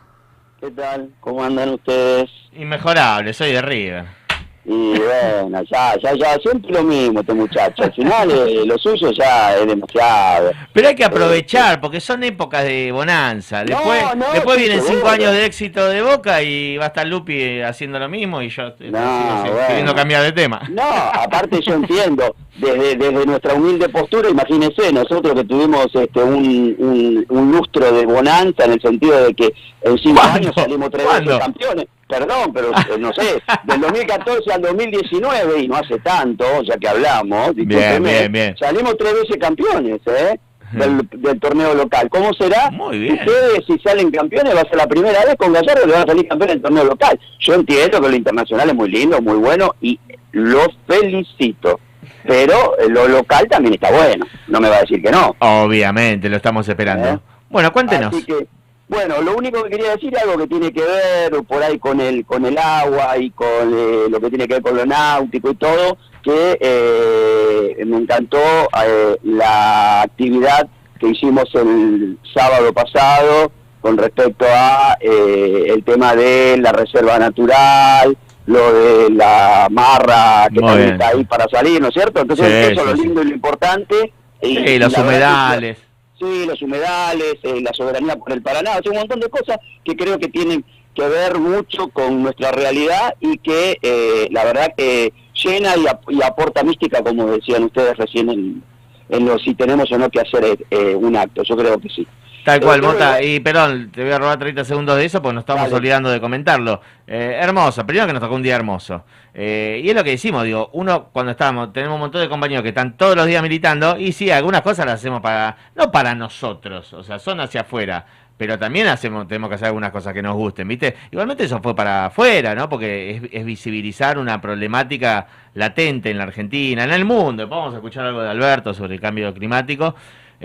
[0.61, 1.11] ¿Qué tal?
[1.21, 2.31] ¿Cómo andan ustedes?
[2.53, 4.22] Inmejorable, soy de River.
[4.65, 7.83] Y bueno, ya, ya, ya, siempre lo mismo este muchacho.
[7.83, 10.53] Al final eh, lo suyo ya es demasiado.
[10.73, 13.65] Pero hay que aprovechar, porque son épocas de bonanza.
[13.65, 17.99] Después, después vienen cinco años de éxito de Boca y va a estar Lupi haciendo
[17.99, 20.63] lo mismo y yo no, queriendo cambiar de tema.
[20.71, 26.77] No, aparte yo entiendo, desde, desde nuestra humilde postura, imagínense, nosotros que tuvimos este un,
[26.79, 31.07] un, un lustro de bonanza en el sentido de que en cinco años salimos tres
[31.07, 36.45] veces campeones perdón, pero eh, no sé, del 2014 al 2019, y no hace tanto,
[36.63, 38.57] ya que hablamos, bien, bien, bien.
[38.59, 40.39] salimos tres veces campeones, ¿eh?
[40.73, 42.09] Del, torneo local.
[42.09, 42.71] ¿Cómo será?
[42.71, 43.19] Muy bien.
[43.19, 46.07] Ustedes, si salen campeones, va a ser la primera vez con Gallardo que van a
[46.07, 47.21] salir campeones del torneo local.
[47.41, 50.01] Yo entiendo que lo internacional es muy lindo, muy bueno, y
[50.33, 51.79] los felicito.
[52.25, 55.35] Pero eh, lo local también está bueno, no me va a decir que no.
[55.39, 57.09] Obviamente, lo estamos esperando.
[57.09, 57.19] ¿Eh?
[57.51, 58.15] Bueno, cuéntenos.
[58.15, 58.47] Así que,
[58.93, 62.27] bueno, lo único que quería decir algo que tiene que ver por ahí con el
[62.27, 65.55] con el agua y con eh, lo que tiene que ver con lo náutico y
[65.55, 68.39] todo, que eh, me encantó
[68.85, 70.69] eh, la actividad
[71.01, 78.73] que hicimos el sábado pasado con respecto a el tema de la reserva natural, lo
[78.73, 82.21] de la marra que también está ahí para salir, ¿no es cierto?
[82.21, 84.13] Entonces eso es lo lindo y lo importante.
[84.41, 85.79] Y, los humedales
[86.23, 89.97] sí, los humedales, eh, la soberanía por el Paraná, o un montón de cosas que
[89.97, 95.13] creo que tienen que ver mucho con nuestra realidad y que eh, la verdad que
[95.43, 95.75] llena
[96.09, 98.63] y, aporta mística, como decían ustedes recién en,
[99.09, 102.07] en lo si tenemos o no que hacer eh, un acto, yo creo que sí.
[102.45, 103.23] Tal cual, Mota.
[103.23, 106.21] Y perdón, te voy a robar 30 segundos de eso porque nos estamos olvidando de
[106.21, 106.81] comentarlo.
[107.07, 109.05] Eh, hermoso, primero que nos tocó un día hermoso.
[109.33, 112.63] Eh, y es lo que decimos, digo, uno cuando estamos, tenemos un montón de compañeros
[112.63, 116.15] que están todos los días militando y sí, algunas cosas las hacemos para, no para
[116.15, 118.05] nosotros, o sea, son hacia afuera,
[118.37, 120.97] pero también hacemos, tenemos que hacer algunas cosas que nos gusten, ¿viste?
[121.11, 122.69] Igualmente eso fue para afuera, ¿no?
[122.69, 127.47] Porque es, es visibilizar una problemática latente en la Argentina, en el mundo.
[127.49, 129.95] Vamos a escuchar algo de Alberto sobre el cambio climático.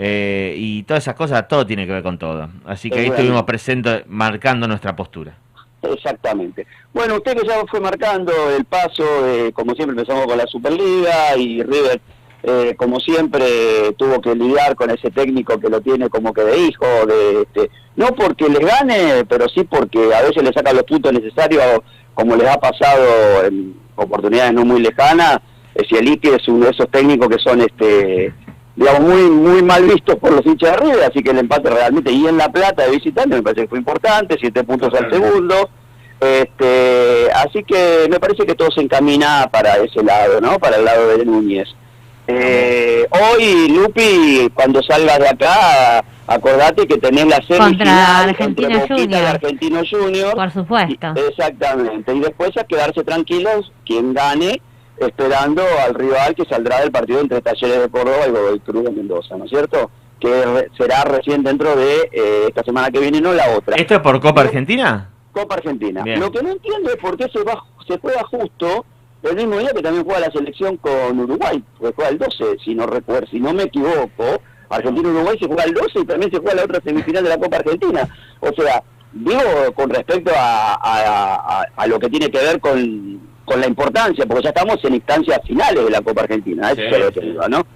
[0.00, 2.48] Eh, y todas esas cosas, todo tiene que ver con todo.
[2.64, 5.34] Así que ahí estuvimos presentes marcando nuestra postura.
[5.82, 6.68] Exactamente.
[6.94, 11.36] Bueno, usted que ya fue marcando el paso, eh, como siempre empezamos con la Superliga
[11.36, 12.00] y River,
[12.44, 16.58] eh, como siempre, tuvo que lidiar con ese técnico que lo tiene como que de
[16.58, 20.84] hijo, de este, no porque les gane, pero sí porque a veces le saca los
[20.84, 21.80] puntos necesarios,
[22.14, 25.38] como les ha pasado en oportunidades no muy lejanas.
[25.88, 28.32] Cielitti es uno de esos técnicos que son este
[28.78, 32.12] digamos, muy muy mal visto por los hinchas de River, así que el empate realmente,
[32.12, 35.68] y en La Plata de visitante me parece que fue importante, siete puntos al segundo,
[36.20, 40.60] este, así que me parece que todo se encamina para ese lado, ¿no?
[40.60, 41.68] Para el lado de Núñez.
[42.28, 49.24] Eh, hoy, Lupi, cuando salgas de acá, acordate que tenés la semifinal contra Argentina Junior.
[49.24, 50.34] Argentino Junior.
[50.34, 51.14] Por supuesto.
[51.28, 52.14] exactamente.
[52.14, 54.60] Y después a quedarse tranquilos, quien gane,
[55.00, 58.90] esperando al rival que saldrá del partido entre Talleres de Córdoba y Godoy Cruz de
[58.90, 59.90] Mendoza, ¿no es cierto?
[60.20, 63.76] Que será recién dentro de eh, esta semana que viene, no la otra.
[63.76, 65.10] ¿Esto es por Copa Argentina?
[65.32, 66.02] Copa Argentina.
[66.16, 68.84] Lo que no entiendo es por qué se, va, se juega justo
[69.22, 72.74] el mismo día que también juega la selección con Uruguay, porque juega el 12, si
[72.74, 76.56] no recuerdo, si no me equivoco, Argentina-Uruguay se juega el 12 y también se juega
[76.56, 78.08] la otra semifinal de la Copa Argentina.
[78.40, 78.82] O sea,
[79.12, 79.40] digo
[79.74, 84.50] con respecto a, a lo que tiene que ver con con la importancia, porque ya
[84.50, 87.66] estamos en instancias finales de la Copa Argentina, eso es lo que digo, ¿no?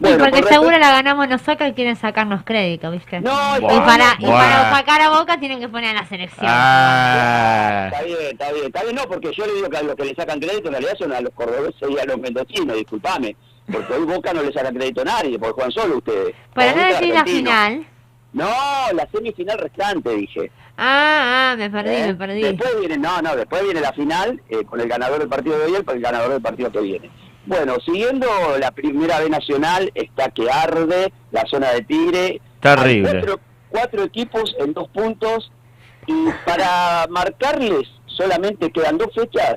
[0.00, 3.20] porque con seguro la ganamos nosotros y quieren sacarnos crédito, ¿viste?
[3.20, 6.44] No, y, para, y para sacar a Boca tienen que poner a la selección.
[6.48, 9.94] Ah, Está bien, está bien, está bien, no, porque yo le digo que a los
[9.94, 13.36] que le sacan crédito en realidad son a los cordobeses y a los mendocinos, disculpame,
[13.70, 16.34] porque hoy Boca no le saca crédito a nadie, porque juegan solo ustedes.
[16.54, 17.86] Pero no decís la final.
[18.32, 18.50] No,
[18.94, 20.50] la semifinal restante, dije.
[20.84, 22.06] Ah, ah, me perdí, ¿eh?
[22.08, 22.42] me perdí.
[22.42, 25.66] Después viene, no, no, después viene la final eh, con el ganador del partido de
[25.66, 27.08] hoy y el ganador del partido que viene.
[27.46, 28.26] Bueno, siguiendo
[28.58, 32.40] la primera B nacional, está que arde, la zona de Tigre.
[32.58, 33.12] Terrible.
[33.12, 35.52] Cuatro, cuatro equipos en dos puntos
[36.08, 39.54] y para marcarles solamente quedan dos fechas,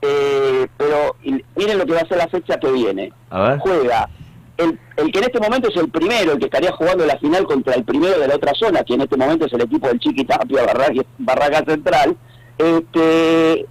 [0.00, 1.14] eh, pero
[1.56, 3.12] miren lo que va a ser la fecha que viene.
[3.28, 3.58] a ver.
[3.58, 4.08] Juega
[4.56, 7.44] el, el que en este momento es el primero, el que estaría jugando la final
[7.44, 9.98] contra el primero de la otra zona, que en este momento es el equipo del
[9.98, 12.16] Chiqui Tapia, Barraca, Barraca Central,
[12.58, 13.66] este,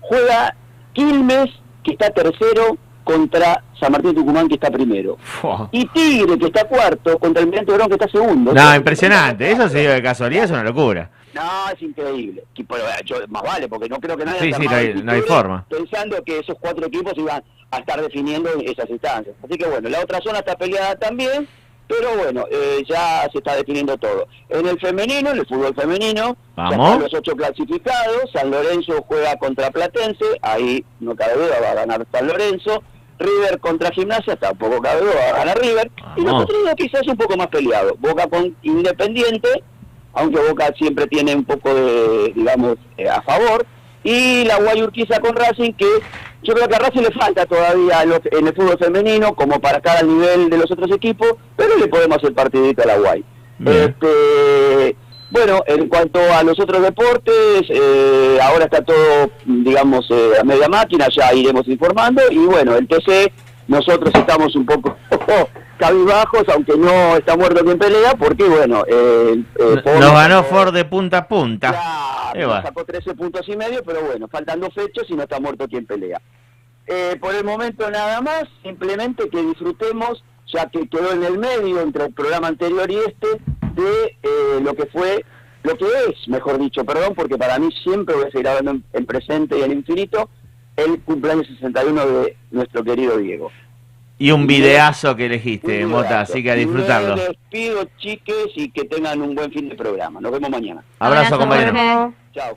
[0.00, 0.54] juega
[0.92, 1.50] Quilmes,
[1.82, 5.16] que está tercero, contra San Martín Tucumán, que está primero.
[5.20, 5.68] Fua.
[5.72, 8.52] Y Tigre, que está cuarto, contra el Mirante Verón, que está segundo.
[8.52, 9.50] No, impresionante.
[9.50, 11.10] Eso sí, de casualidad es una locura.
[11.34, 12.44] No, es increíble.
[12.56, 14.86] Pero, eh, yo- más vale, porque no creo que nadie Sí, sí, no armado hay-
[14.86, 15.66] el no hay Tigre forma.
[15.68, 19.36] Pensando que esos cuatro equipos iban a estar definiendo esas instancias.
[19.44, 21.46] Así que bueno, la otra zona está peleada también,
[21.86, 24.26] pero bueno, eh, ya se está definiendo todo.
[24.48, 26.86] En el femenino, en el fútbol femenino, ya Vamos.
[26.86, 28.30] están los ocho clasificados.
[28.32, 32.82] San Lorenzo juega contra Platense, ahí no cabe duda, va a ganar San Lorenzo.
[33.20, 35.90] River contra Gimnasia, tampoco cabe duda, va a ganar River.
[36.16, 36.44] Y los Vamos.
[36.44, 37.92] otros dos quizás un poco más peleados.
[38.00, 39.62] Boca con Independiente,
[40.12, 43.66] aunque Boca siempre tiene un poco de, digamos, eh, a favor.
[44.02, 45.86] Y la Guayurquiza con Racing, que
[46.42, 49.98] yo creo que a Racing le falta todavía en el fútbol femenino, como para estar
[49.98, 53.24] al nivel de los otros equipos, pero le podemos hacer partidito a la Guay.
[53.66, 54.96] Este,
[55.30, 60.68] bueno, en cuanto a los otros deportes, eh, ahora está todo, digamos, eh, a media
[60.68, 62.22] máquina, ya iremos informando.
[62.30, 63.30] Y bueno, el TC,
[63.68, 64.96] nosotros estamos un poco
[65.80, 70.84] cabizbajos, aunque no está muerto quien pelea, porque bueno, eh, eh, Nos ganó Ford de
[70.84, 71.72] punta a punta.
[71.72, 72.62] Va.
[72.62, 75.86] sacó 13 puntos y medio, pero bueno, faltan dos fechas y no está muerto quien
[75.86, 76.20] pelea.
[76.86, 81.80] Eh, por el momento nada más, simplemente que disfrutemos, ya que quedó en el medio
[81.80, 83.28] entre el programa anterior y este,
[83.74, 85.24] de eh, lo que fue,
[85.62, 88.84] lo que es, mejor dicho, perdón, porque para mí siempre voy a seguir hablando en,
[88.92, 90.28] en presente y en infinito,
[90.76, 93.50] el cumpleaños 61 de nuestro querido Diego.
[94.20, 96.32] Y un videazo que elegiste, Un Mota, abrazo.
[96.34, 97.16] así que a disfrutarlo.
[97.16, 100.20] Me despido, chiques, y que tengan un buen fin de programa.
[100.20, 100.84] Nos vemos mañana.
[100.98, 102.14] Abrazo, Abrazo, compañero.
[102.34, 102.56] Chao.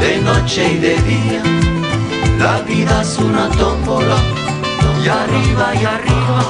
[0.00, 1.42] de noche y de día.
[2.38, 4.16] La vida es una tómbola,
[5.02, 6.42] y arriba y arriba.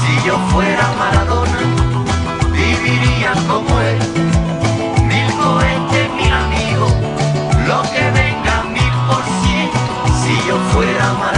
[0.00, 1.58] Si yo fuera Maradona,
[2.52, 3.98] viviría como él.
[5.10, 6.92] Mil cohetes, mil amigos,
[7.66, 9.68] lo que venga mil por cien.
[10.20, 11.35] Si yo fuera Maradona,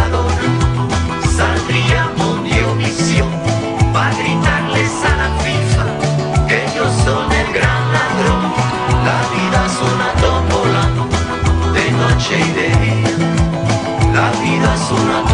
[14.94, 15.27] vida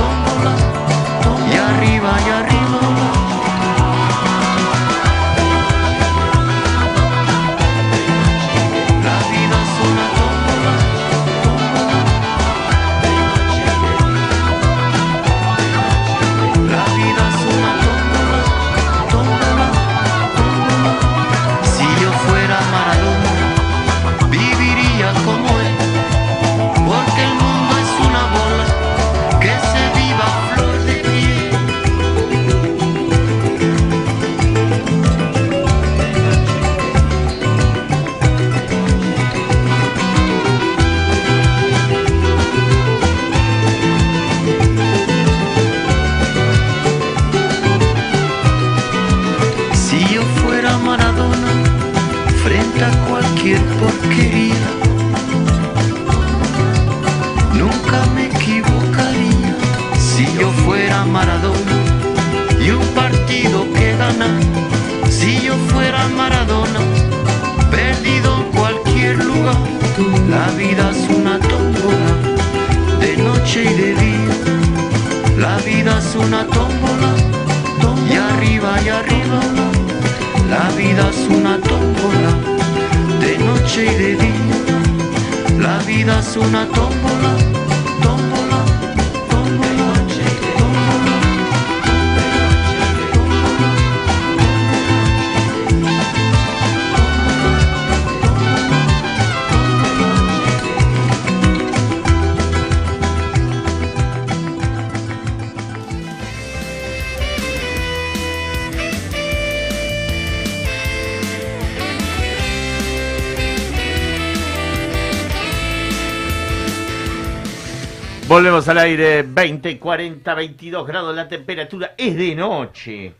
[118.67, 123.12] Al aire, 20, 40, 22 grados la temperatura, es de noche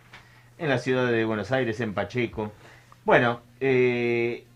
[0.57, 2.53] en la ciudad de Buenos Aires, en Pacheco.
[3.05, 4.47] Bueno, eh,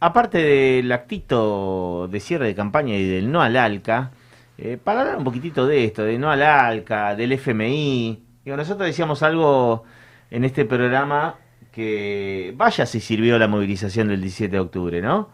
[0.00, 4.12] aparte del actito de cierre de campaña y del no al ALCA,
[4.56, 8.86] eh, para hablar un poquitito de esto, de no al ALCA, del FMI, digo, nosotros
[8.86, 9.84] decíamos algo
[10.30, 11.36] en este programa
[11.72, 15.28] que vaya si sirvió la movilización del 17 de octubre, ¿no?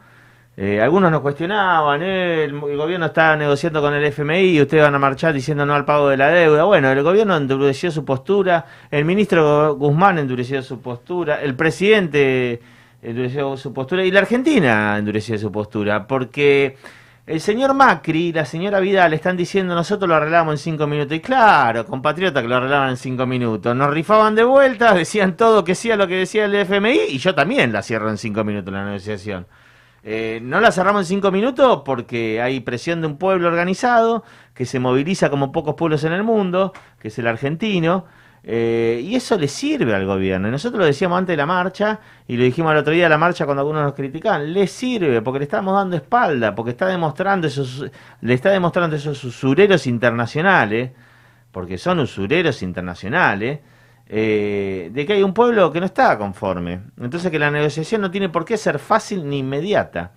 [0.56, 4.94] Eh, algunos nos cuestionaban, eh, el, gobierno está negociando con el FMI y ustedes van
[4.94, 6.62] a marchar diciendo no al pago de la deuda.
[6.62, 12.60] Bueno, el gobierno endureció su postura, el ministro Guzmán endureció su postura, el presidente
[13.02, 16.76] endureció su postura y la Argentina endureció su postura, porque
[17.26, 21.16] el señor Macri y la señora Vidal están diciendo nosotros lo arreglamos en cinco minutos.
[21.16, 23.74] Y claro, compatriota que lo arreglaban en cinco minutos.
[23.74, 27.34] Nos rifaban de vuelta, decían todo que sí lo que decía el FMI y yo
[27.34, 29.46] también la cierro en cinco minutos la negociación.
[30.06, 34.66] Eh, no la cerramos en cinco minutos porque hay presión de un pueblo organizado que
[34.66, 38.04] se moviliza como pocos pueblos en el mundo, que es el argentino,
[38.42, 40.48] eh, y eso le sirve al gobierno.
[40.48, 43.08] Y nosotros lo decíamos antes de la marcha, y lo dijimos el otro día de
[43.08, 46.86] la marcha cuando algunos nos criticaban, le sirve porque le estamos dando espalda, porque está
[46.86, 47.86] demostrando esos,
[48.20, 50.90] le está demostrando esos usureros internacionales,
[51.50, 53.60] porque son usureros internacionales,
[54.06, 56.82] eh, de que hay un pueblo que no está conforme.
[57.00, 60.12] Entonces que la negociación no tiene por qué ser fácil ni inmediata.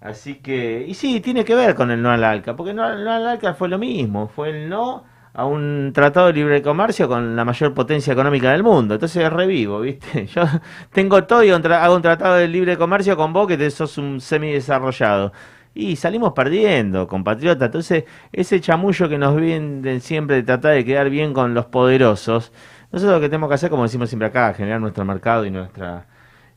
[0.00, 3.12] Así que, y sí, tiene que ver con el no al ALCA, porque no, no
[3.12, 5.04] al ALCA fue lo mismo, fue el no
[5.38, 8.94] a un tratado de libre comercio con la mayor potencia económica del mundo.
[8.94, 10.26] Entonces revivo, ¿viste?
[10.34, 10.42] Yo
[10.92, 15.32] tengo todo y hago un tratado de libre comercio con vos que sos un semidesarrollado.
[15.74, 17.66] Y salimos perdiendo, compatriota.
[17.66, 22.52] Entonces, ese chamullo que nos venden siempre de tratar de quedar bien con los poderosos,
[22.92, 26.06] nosotros lo que tenemos que hacer, como decimos siempre acá, generar nuestro mercado y nuestra,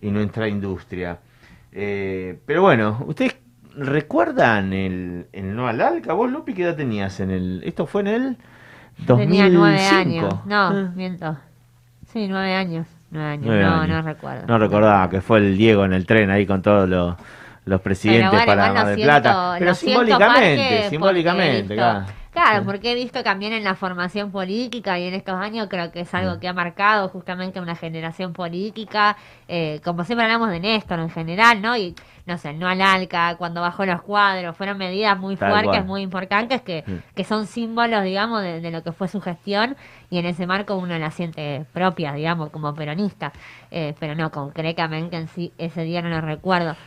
[0.01, 1.19] y nuestra industria.
[1.71, 3.36] Eh, pero bueno, ¿ustedes
[3.75, 6.13] recuerdan el, el no al ALCA?
[6.13, 7.61] ¿Vos, Lupi, qué edad tenías en el...?
[7.65, 8.38] Esto fue en el
[9.05, 9.17] 2005.
[9.17, 10.34] Tenía nueve años.
[10.45, 10.91] No, Ah.
[10.95, 11.38] miento.
[12.11, 12.88] Sí, nueve años.
[13.09, 13.45] Nueve años.
[13.45, 13.88] Nueve no, años.
[13.97, 14.47] no recuerdo.
[14.47, 17.15] No recordaba que fue el Diego en el tren ahí con todos los,
[17.65, 19.55] los presidentes bueno, para Mar del siento- Plata.
[19.59, 22.05] Pero simbólicamente, simbólicamente, claro.
[22.32, 25.99] Claro, porque he visto también en la formación política y en estos años creo que
[26.01, 29.17] es algo que ha marcado justamente una generación política,
[29.49, 31.75] eh, como siempre hablamos de Néstor en general, ¿no?
[31.75, 31.93] Y
[32.25, 35.86] no sé, no al ALCA, cuando bajó los cuadros, fueron medidas muy Tal fuertes, cual.
[35.86, 37.13] muy importantes que, Mm.
[37.15, 39.75] que son símbolos, digamos, de, de lo que fue su gestión
[40.09, 43.34] y en ese marco uno la siente propia, digamos, como peronista.
[43.71, 46.77] Eh, pero no, concretamente en sí, ese día no lo recuerdo.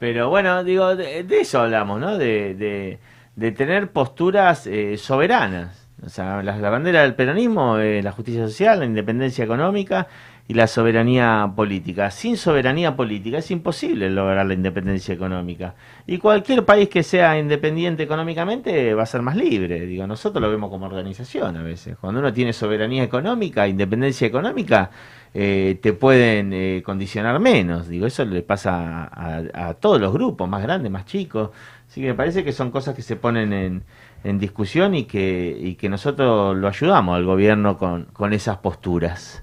[0.00, 2.18] Pero bueno, digo, de, de eso hablamos, ¿no?
[2.18, 2.98] De, de,
[3.36, 5.88] de tener posturas eh, soberanas.
[6.04, 10.08] O sea, la, bandera del peronismo es la justicia social, la independencia económica
[10.48, 12.10] y la soberanía política.
[12.10, 15.76] Sin soberanía política es imposible lograr la independencia económica.
[16.04, 19.86] Y cualquier país que sea independiente económicamente va a ser más libre.
[19.86, 21.96] Digo, nosotros lo vemos como organización a veces.
[22.00, 24.90] Cuando uno tiene soberanía económica, independencia económica,
[25.32, 27.86] eh, te pueden eh, condicionar menos.
[27.88, 31.50] Digo, eso le pasa a- a todos los grupos, más grandes, más chicos.
[31.92, 33.82] Así que me parece que son cosas que se ponen en,
[34.24, 39.42] en discusión y que, y que nosotros lo ayudamos al gobierno con, con esas posturas.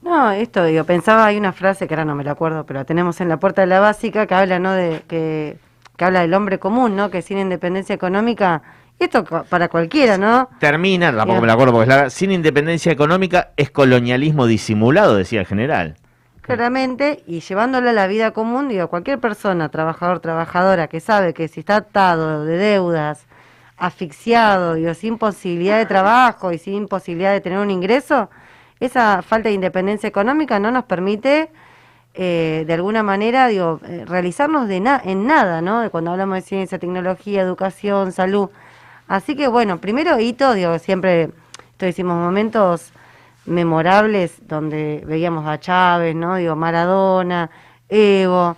[0.00, 2.86] No, esto digo, pensaba, hay una frase que ahora no me la acuerdo, pero la
[2.86, 4.72] tenemos en la puerta de la básica que habla, ¿no?
[4.72, 5.58] De que,
[5.98, 7.10] que habla del hombre común, ¿no?
[7.10, 8.62] Que sin independencia económica,
[8.98, 10.48] esto para cualquiera, ¿no?
[10.60, 15.40] Termina, tampoco me la acuerdo porque es larga, sin independencia económica es colonialismo disimulado, decía
[15.40, 15.96] el general.
[16.44, 21.48] Claramente, y llevándolo a la vida común, digo, cualquier persona, trabajador, trabajadora, que sabe que
[21.48, 23.24] si está atado de deudas,
[23.78, 28.28] asfixiado, digo, sin posibilidad de trabajo y sin posibilidad de tener un ingreso,
[28.78, 31.48] esa falta de independencia económica no nos permite,
[32.12, 35.90] eh, de alguna manera, digo, eh, realizarnos de na- en nada, ¿no?
[35.90, 38.50] Cuando hablamos de ciencia, tecnología, educación, salud.
[39.08, 41.30] Así que, bueno, primero hito, digo, siempre,
[41.72, 42.92] esto hicimos momentos
[43.46, 46.36] memorables donde veíamos a Chávez, ¿no?
[46.36, 47.50] Digo, Maradona,
[47.88, 48.56] Evo,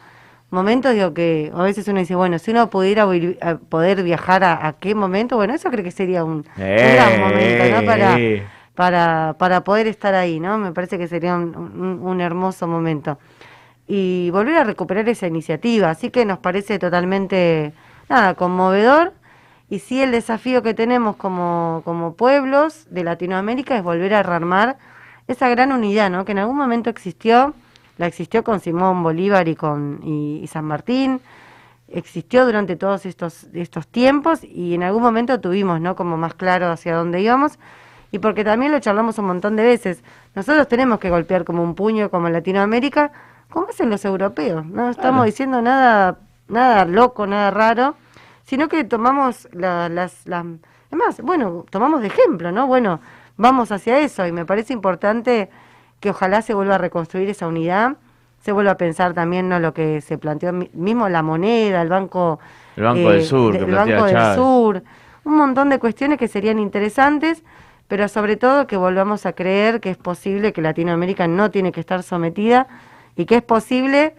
[0.50, 4.44] momentos, digo que a veces uno dice, bueno, si uno pudiera vi- a poder viajar
[4.44, 7.84] a, a qué momento, bueno, eso creo que sería un, un gran momento, ¿no?
[7.86, 8.46] Para, Eh.
[8.74, 10.56] para, para poder estar ahí, ¿no?
[10.58, 13.18] Me parece que sería un, un- un hermoso momento.
[13.88, 17.72] Y volver a recuperar esa iniciativa, así que nos parece totalmente,
[18.08, 19.12] nada, conmovedor.
[19.68, 24.78] Y sí el desafío que tenemos como, como pueblos de Latinoamérica es volver a rearmar
[25.26, 26.24] esa gran unidad, ¿no?
[26.24, 27.54] Que en algún momento existió,
[27.98, 31.20] la existió con Simón Bolívar y con y, y San Martín,
[31.88, 35.96] existió durante todos estos, estos tiempos y en algún momento tuvimos, ¿no?
[35.96, 37.58] Como más claro hacia dónde íbamos
[38.12, 40.02] y porque también lo charlamos un montón de veces.
[40.34, 43.12] Nosotros tenemos que golpear como un puño como en Latinoamérica,
[43.50, 44.64] como hacen los europeos.
[44.66, 47.96] No estamos diciendo nada, nada loco, nada raro,
[48.46, 50.46] sino que tomamos la- las, las...
[50.88, 52.66] Además, bueno, tomamos de ejemplo, ¿no?
[52.66, 53.00] Bueno,
[53.36, 55.50] vamos hacia eso y me parece importante
[56.00, 57.96] que ojalá se vuelva a reconstruir esa unidad,
[58.40, 59.58] se vuelva a pensar también ¿no?
[59.58, 62.38] lo que se planteó, mi- mismo la moneda, el Banco,
[62.76, 64.36] El Banco del Sur, que el Banco del Chávez.
[64.36, 64.82] Sur,
[65.24, 67.42] un montón de cuestiones que serían interesantes,
[67.88, 71.80] pero sobre todo que volvamos a creer que es posible que Latinoamérica no tiene que
[71.80, 72.68] estar sometida
[73.16, 74.14] y que es posible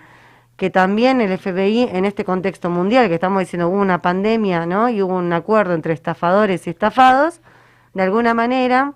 [0.57, 4.89] que también el FBI en este contexto mundial, que estamos diciendo hubo una pandemia, ¿no?
[4.89, 7.41] Y hubo un acuerdo entre estafadores y estafados,
[7.93, 8.93] de alguna manera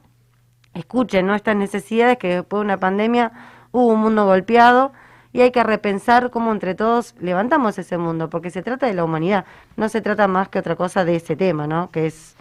[0.73, 1.35] escuchen ¿no?
[1.35, 3.31] estas necesidades que después de una pandemia
[3.71, 4.91] hubo un mundo golpeado
[5.33, 9.03] y hay que repensar cómo entre todos levantamos ese mundo, porque se trata de la
[9.03, 9.45] humanidad,
[9.77, 11.89] no se trata más que otra cosa de ese tema, ¿no?
[11.89, 12.35] que es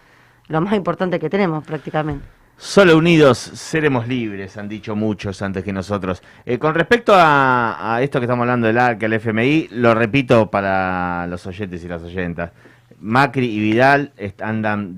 [0.49, 2.40] lo más importante que tenemos prácticamente.
[2.63, 6.23] Solo unidos seremos libres, han dicho muchos antes que nosotros.
[6.45, 11.27] Eh, con respecto a, esto que estamos hablando del ARC, el FMI, lo repito para
[11.27, 12.53] los oyentes y las oyentas.
[13.01, 14.95] Macri y Vidal andan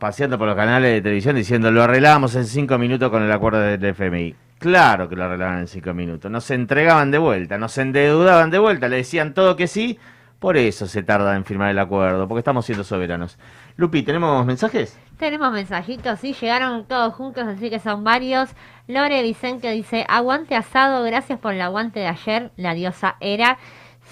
[0.00, 3.60] paseando por los canales de televisión diciendo lo arreglamos en cinco minutos con el acuerdo
[3.60, 4.34] del FMI.
[4.58, 6.30] Claro que lo arreglaban en cinco minutos.
[6.30, 9.98] Nos entregaban de vuelta, nos endeudaban de vuelta, le decían todo que sí.
[10.38, 13.38] Por eso se tarda en firmar el acuerdo, porque estamos siendo soberanos.
[13.76, 14.98] Lupi, ¿tenemos mensajes?
[15.18, 18.50] Tenemos mensajitos, sí, llegaron todos juntos, así que son varios.
[18.86, 23.58] Lore Vicente dice, aguante asado, gracias por el aguante de ayer, la diosa era.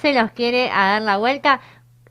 [0.01, 1.61] Se los quiere a dar la vuelta.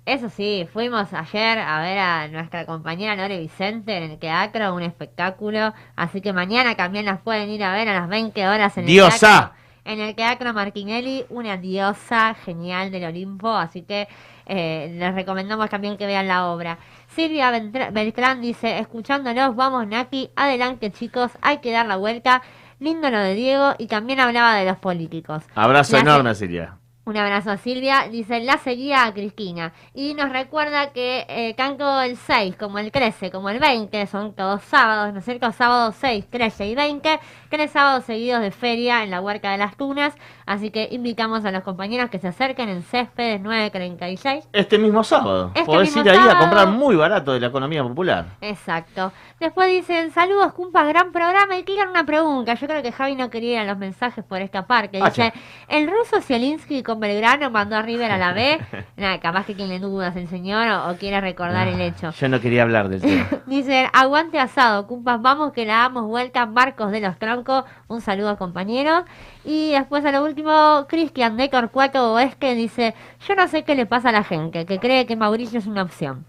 [0.06, 4.84] Eso sí, fuimos ayer a ver a nuestra compañera Lore Vicente en el Teatro, un
[4.84, 5.74] espectáculo.
[5.96, 8.90] Así que mañana también las pueden ir a ver a las 20 horas en el
[8.90, 9.20] ¡Diosa!
[9.20, 9.64] Teatro.
[9.86, 14.08] En el Teatro Martinelli, una diosa genial del Olimpo, así que
[14.46, 16.78] eh, les recomendamos también que vean la obra.
[17.16, 22.42] Silvia Beltrán dice, escuchándolos, vamos Naki, adelante chicos, hay que dar la vuelta.
[22.80, 25.44] Lindo lo de Diego y también hablaba de los políticos.
[25.56, 26.78] Abrazo enorme, Silvia.
[27.06, 28.08] Un abrazo a Silvia.
[28.10, 29.74] Dice, la seguía a Cristina.
[29.94, 34.34] Y nos recuerda que eh, tanto el 6 como el 13 como el 20 son
[34.34, 35.52] todos sábados, ¿no es cierto?
[35.52, 37.20] Sábados 6, 13 y 20.
[37.50, 40.14] Tres sábados seguidos de feria en la Huerca de las Tunas.
[40.46, 44.48] Así que invitamos a los compañeros que se acerquen en Céspedes 936.
[44.54, 45.52] Este mismo sábado.
[45.54, 46.40] Este Podés mismo ir ahí a sábado.
[46.40, 48.26] comprar muy barato de la economía popular.
[48.40, 49.12] Exacto.
[49.42, 51.58] Después dicen, saludos, cumpas, gran programa.
[51.58, 52.54] Y tiran una pregunta.
[52.54, 54.90] Yo creo que Javi no quería ir a los mensajes por escapar.
[54.90, 55.34] Que Ah, dice,
[55.68, 58.60] ¿el ruso Zielinski con Belgrano mandó a River a la B?
[58.98, 62.12] Nada, capaz que tiene dudas el señor o, o quiere recordar el hecho.
[62.12, 63.28] Yo no quería hablar del tema.
[63.48, 66.46] Dicen, aguante asado, cumpas, vamos que la damos vuelta.
[66.46, 69.06] Marcos de los Troncos, un saludo compañeros.
[69.44, 72.94] Y después a lo último, Cristian de Corcuato Oeste dice,
[73.28, 75.82] yo no sé qué le pasa a la gente, que cree que Mauricio es una
[75.82, 76.26] opción.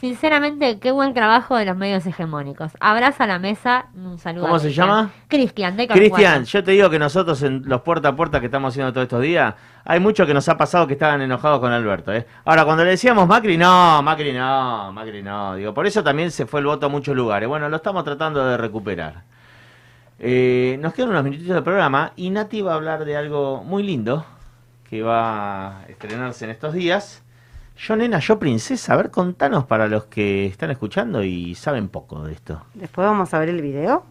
[0.00, 2.70] Sinceramente, qué buen trabajo de los medios hegemónicos.
[2.78, 4.44] Abraza a la mesa, un saludo.
[4.44, 4.86] ¿Cómo a se Cristian.
[4.86, 5.10] llama?
[5.26, 5.88] Cristian de.
[5.88, 9.06] Cristian, yo te digo que nosotros en los puerta a puerta que estamos haciendo todos
[9.06, 12.12] estos días, hay muchos que nos ha pasado que estaban enojados con Alberto.
[12.12, 12.24] ¿eh?
[12.44, 15.56] Ahora, cuando le decíamos Macri, no, Macri no, Macri no.
[15.56, 17.48] Digo, por eso también se fue el voto a muchos lugares.
[17.48, 19.24] Bueno, lo estamos tratando de recuperar.
[20.20, 23.82] Eh, nos quedan unos minutitos de programa y Nati va a hablar de algo muy
[23.82, 24.24] lindo
[24.88, 27.24] que va a estrenarse en estos días.
[27.78, 32.24] Yo nena, yo princesa, a ver, contanos para los que están escuchando y saben poco
[32.24, 32.64] de esto.
[32.74, 34.04] Después vamos a ver el video.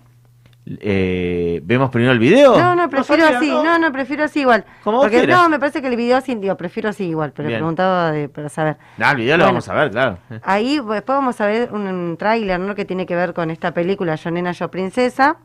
[0.66, 2.58] Eh, ¿Vemos primero el video?
[2.58, 4.66] No, no, prefiero sabía, así, no, no, prefiero así igual.
[4.84, 7.60] Como Porque no, me parece que el video así, digo, prefiero así igual, pero Bien.
[7.60, 8.78] preguntaba de, para saber.
[8.98, 10.18] No, el video lo vamos a ver, claro.
[10.44, 12.74] Ahí después vamos a ver un, un tráiler, ¿no?
[12.74, 15.38] Que tiene que ver con esta película Yo Nena, Yo Princesa.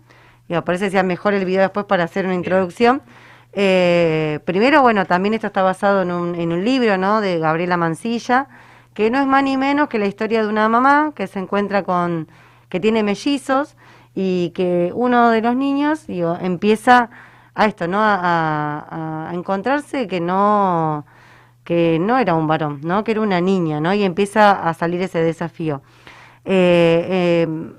[0.49, 3.03] Y me parece que sea mejor el video después para hacer una introducción.
[3.53, 7.21] Eh, primero, bueno, también esto está basado en un, en un libro, ¿no?
[7.21, 8.49] De Gabriela Mancilla,
[8.95, 11.83] que no es más ni menos que la historia de una mamá que se encuentra
[11.83, 12.29] con,
[12.69, 13.77] que tiene mellizos
[14.15, 17.11] y que uno de los niños, digo, empieza
[17.55, 17.99] a esto, ¿no?
[18.01, 21.07] A, encontrarse que no,
[21.65, 23.05] que no era un varón, ¿no?
[23.05, 23.95] Que era una niña, ¿no?
[23.95, 25.83] Y empieza a salir ese desafío.
[26.45, 27.73] Eh, eh,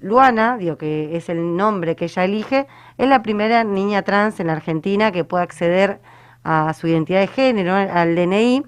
[0.00, 2.66] Luana, digo que es el nombre que ella elige,
[2.98, 6.00] es la primera niña trans en la Argentina que puede acceder
[6.44, 8.64] a su identidad de género, al DNI.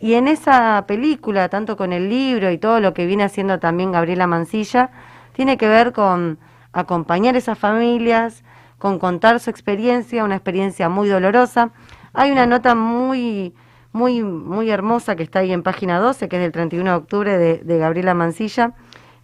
[0.00, 3.92] Y en esa película, tanto con el libro y todo lo que viene haciendo también
[3.92, 4.90] Gabriela Mancilla,
[5.32, 6.38] tiene que ver con
[6.72, 8.42] acompañar esas familias,
[8.78, 11.70] con contar su experiencia, una experiencia muy dolorosa.
[12.14, 13.54] Hay una nota muy,
[13.92, 17.38] muy, muy hermosa que está ahí en página 12, que es del 31 de octubre
[17.38, 18.74] de, de Gabriela Mancilla,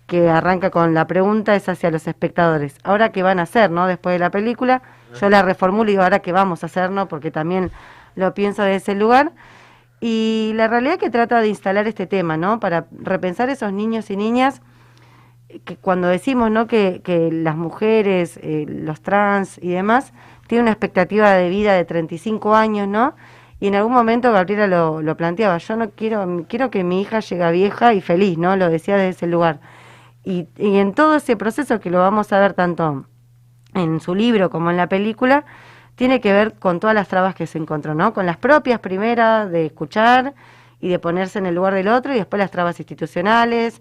[0.08, 2.78] que arranca con la pregunta es hacia los espectadores.
[2.82, 3.86] Ahora qué van a hacer, ¿no?
[3.86, 4.82] Después de la película,
[5.20, 7.08] yo la reformulo y digo, ahora qué vamos a hacer, ¿no?
[7.08, 7.70] Porque también
[8.16, 9.32] lo pienso de ese lugar.
[10.00, 12.58] Y la realidad que trata de instalar este tema, ¿no?
[12.58, 14.62] Para repensar esos niños y niñas
[15.66, 16.66] que cuando decimos, ¿no?
[16.66, 20.14] Que, las mujeres, eh, los trans y demás
[20.46, 23.14] tienen una expectativa de vida de 35 años, ¿no?
[23.60, 27.20] Y en algún momento Gabriela lo, lo planteaba, yo no quiero, quiero que mi hija
[27.20, 28.56] llegue vieja y feliz, ¿no?
[28.56, 29.60] Lo decía desde ese lugar.
[30.28, 33.06] Y, y en todo ese proceso que lo vamos a ver tanto
[33.74, 35.44] en su libro como en la película,
[35.94, 38.12] tiene que ver con todas las trabas que se encontró, ¿no?
[38.12, 40.34] Con las propias primeras de escuchar
[40.80, 43.80] y de ponerse en el lugar del otro y después las trabas institucionales,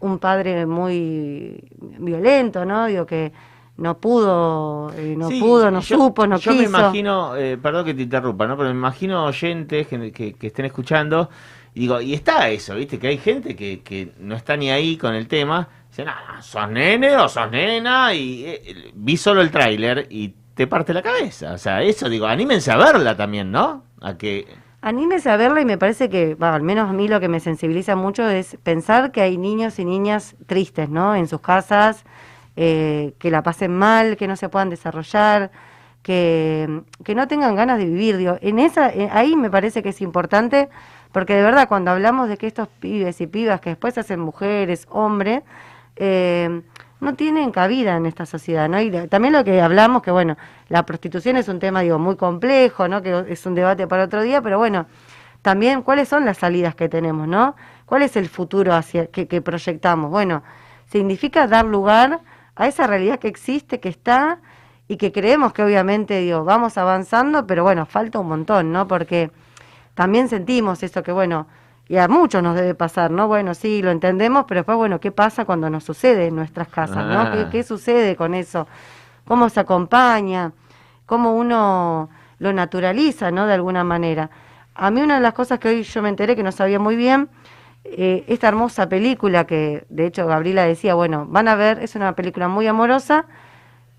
[0.00, 1.62] un padre muy
[1.98, 2.86] violento, ¿no?
[2.86, 3.32] Digo que
[3.76, 6.62] no pudo, eh, no Sí, pudo, no yo- supo, no yo quiso.
[6.62, 8.56] me imagino, eh, perdón que te interrumpa, ¿no?
[8.56, 11.30] Pero me imagino oyentes que, que- que estén escuchando
[11.72, 12.98] y digo, y está eso, ¿viste?
[12.98, 15.68] Que hay gente que, que no está ni ahí con el tema.
[15.94, 20.66] Dicen, ah, sos nene o sos nena y eh, vi solo el tráiler y te
[20.66, 21.52] parte la cabeza.
[21.52, 23.84] O sea, eso digo, anímense a verla también, ¿no?
[24.00, 24.44] A que...
[24.80, 27.94] Anímese a verla y me parece que, al menos a mí lo que me sensibiliza
[27.94, 31.14] mucho es pensar que hay niños y niñas tristes, ¿no?
[31.14, 32.04] En sus casas,
[32.56, 35.52] eh, que la pasen mal, que no se puedan desarrollar,
[36.02, 38.16] que, que no tengan ganas de vivir.
[38.16, 40.68] Digo, en esa, eh, ahí me parece que es importante,
[41.12, 44.88] porque de verdad cuando hablamos de que estos pibes y pibas que después hacen mujeres,
[44.90, 45.44] hombres,
[45.96, 46.62] eh,
[47.00, 48.80] no tienen cabida en esta sociedad, ¿no?
[48.80, 50.36] Y también lo que hablamos, que bueno,
[50.68, 53.02] la prostitución es un tema, digo, muy complejo, ¿no?
[53.02, 54.86] Que es un debate para otro día, pero bueno,
[55.42, 57.54] también cuáles son las salidas que tenemos, ¿no?
[57.84, 60.10] ¿Cuál es el futuro hacia que, que proyectamos?
[60.10, 60.42] Bueno,
[60.86, 62.20] significa dar lugar
[62.56, 64.40] a esa realidad que existe, que está
[64.88, 68.88] y que creemos que obviamente, digo, vamos avanzando, pero bueno, falta un montón, ¿no?
[68.88, 69.30] Porque
[69.94, 71.46] también sentimos esto que, bueno,
[71.88, 73.28] y a muchos nos debe pasar, ¿no?
[73.28, 77.04] Bueno, sí, lo entendemos, pero después, bueno, ¿qué pasa cuando nos sucede en nuestras casas,
[77.04, 77.20] ¿no?
[77.20, 77.32] Ah.
[77.32, 78.66] ¿Qué, qué sucede con eso?
[79.26, 80.52] ¿Cómo se acompaña?
[81.06, 82.08] ¿Cómo uno
[82.38, 83.46] lo naturaliza, ¿no?
[83.46, 84.30] De alguna manera.
[84.74, 86.96] A mí una de las cosas que hoy yo me enteré que no sabía muy
[86.96, 87.28] bien,
[87.84, 92.14] eh, esta hermosa película que de hecho Gabriela decía, bueno, van a ver, es una
[92.14, 93.26] película muy amorosa,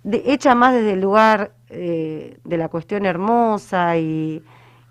[0.03, 4.43] de- hecha más desde el lugar eh, de la cuestión hermosa y,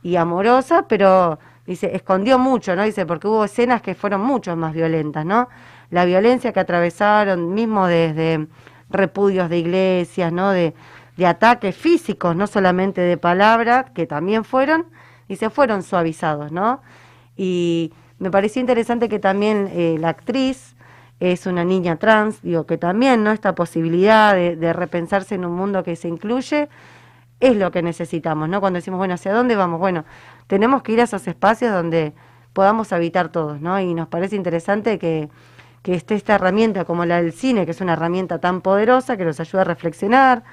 [0.03, 2.85] y amorosa, pero dice, escondió mucho, ¿no?
[2.85, 5.49] Dice, porque hubo escenas que fueron mucho más violentas, ¿no?
[5.91, 8.47] La violencia que atravesaron, mismo desde
[8.91, 10.51] repudios de iglesias, ¿no?
[10.51, 10.75] De,
[11.17, 14.87] de ataques físicos, no solamente de palabras, que también fueron,
[15.29, 16.83] y se fueron suavizados, ¿no?
[17.37, 20.77] Y me pareció interesante que también eh, la actriz
[21.21, 23.31] es una niña trans, digo, que también, ¿no?
[23.31, 26.69] Esta posibilidad de, de repensarse en un mundo que se incluye
[27.41, 28.61] es lo que necesitamos, ¿no?
[28.61, 29.79] Cuando decimos, bueno, ¿hacia dónde vamos?
[29.79, 30.05] Bueno,
[30.47, 32.13] tenemos que ir a esos espacios donde
[32.53, 33.79] podamos habitar todos, ¿no?
[33.81, 35.29] Y nos parece interesante que,
[35.83, 39.25] que esté esta herramienta como la del cine, que es una herramienta tan poderosa que
[39.25, 40.45] nos ayuda a reflexionar,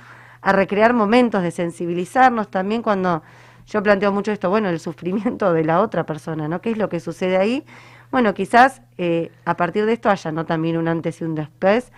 [0.42, 3.22] a recrear momentos de sensibilizarnos también cuando
[3.68, 6.62] yo planteo mucho esto, bueno, el sufrimiento de la otra persona, ¿no?
[6.62, 7.64] ¿Qué es lo que sucede ahí?
[8.12, 11.92] Bueno, quizás eh, a partir de esto haya no también un antes y un después,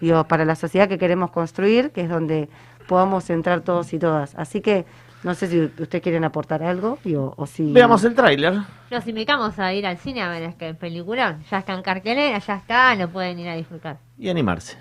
[0.00, 2.48] digo, para la sociedad que queremos construir, que es donde
[2.88, 4.34] podamos entrar todos y todas.
[4.34, 4.86] Así que
[5.22, 6.98] no sé si ustedes quieren aportar algo
[7.36, 7.72] o si...
[7.72, 8.54] Veamos el tráiler.
[8.90, 11.42] Los invitamos a ir al cine a ver este peliculón.
[11.50, 13.98] Ya está en cartelera, ya está, lo pueden ir a disfrutar.
[14.18, 14.78] y animarse.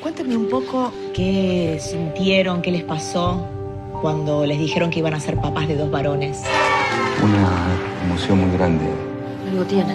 [0.00, 3.48] Cuéntenme un poco qué sintieron, qué les pasó
[4.00, 6.44] cuando les dijeron que iban a ser papás de dos varones.
[7.22, 9.13] Una emoción muy grande.
[9.54, 9.94] Algo tiene.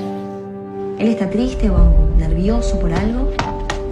[1.00, 1.78] ¿Él está triste o
[2.18, 3.30] nervioso por algo?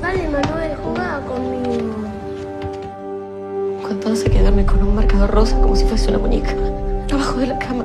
[0.02, 1.94] Dale, Manuel, jugá conmigo.
[3.82, 6.54] Cuando hace quedarme con un marcador rosa como si fuese una muñeca.
[7.12, 7.84] Abajo de la cama.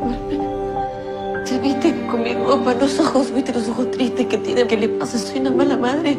[1.44, 3.34] ¿Te viste con mis ojos los ojos?
[3.34, 4.64] ¿Viste los ojos tristes que tiene?
[4.68, 5.18] ¿Qué le pasa?
[5.18, 6.16] Soy una mala madre.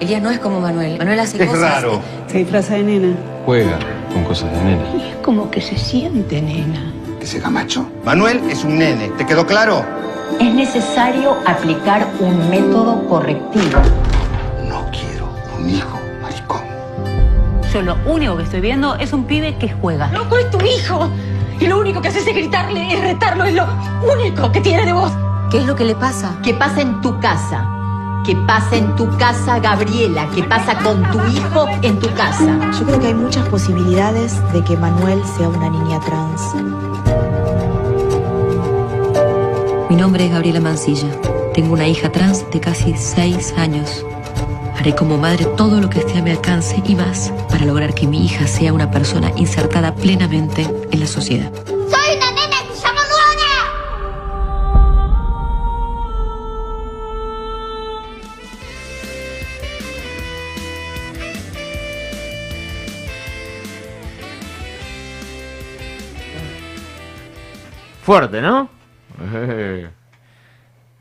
[0.00, 0.98] Elías no es como Manuel.
[0.98, 1.60] Manuel hace Es cosas.
[1.82, 2.00] raro.
[2.26, 3.14] Se disfraza de nena.
[3.46, 3.78] Juega
[4.12, 4.82] con cosas de nena.
[5.08, 6.92] Es como que se siente nena.
[7.24, 7.86] Que se macho.
[8.04, 9.08] Manuel es un nene.
[9.16, 9.82] ¿Te quedó claro?
[10.38, 13.80] Es necesario aplicar un método correctivo.
[14.68, 16.60] No quiero un hijo maricón.
[17.72, 20.08] Yo lo único que estoy viendo es un pibe que juega.
[20.08, 21.08] ¡Loco, es tu hijo!
[21.58, 23.68] Y lo único que haces es gritarle, es retarlo, es lo
[24.02, 25.10] único que tiene de vos.
[25.50, 26.36] ¿Qué es lo que le pasa?
[26.42, 27.66] ¿Qué pasa en tu casa?
[28.26, 30.28] ¿Qué pasa en tu casa, Gabriela?
[30.34, 32.70] ¿Qué pasa con tu hijo en tu casa?
[32.78, 36.93] Yo creo que hay muchas posibilidades de que Manuel sea una niña trans.
[39.94, 41.06] Mi nombre es Gabriela Mancilla.
[41.54, 44.04] Tengo una hija trans de casi seis años.
[44.76, 48.08] Haré como madre todo lo que esté a mi alcance y más para lograr que
[48.08, 51.48] mi hija sea una persona insertada plenamente en la sociedad.
[51.64, 53.02] ¡Soy una nena que se llama!
[68.02, 68.73] Fuerte, ¿no?
[69.32, 69.90] Eh,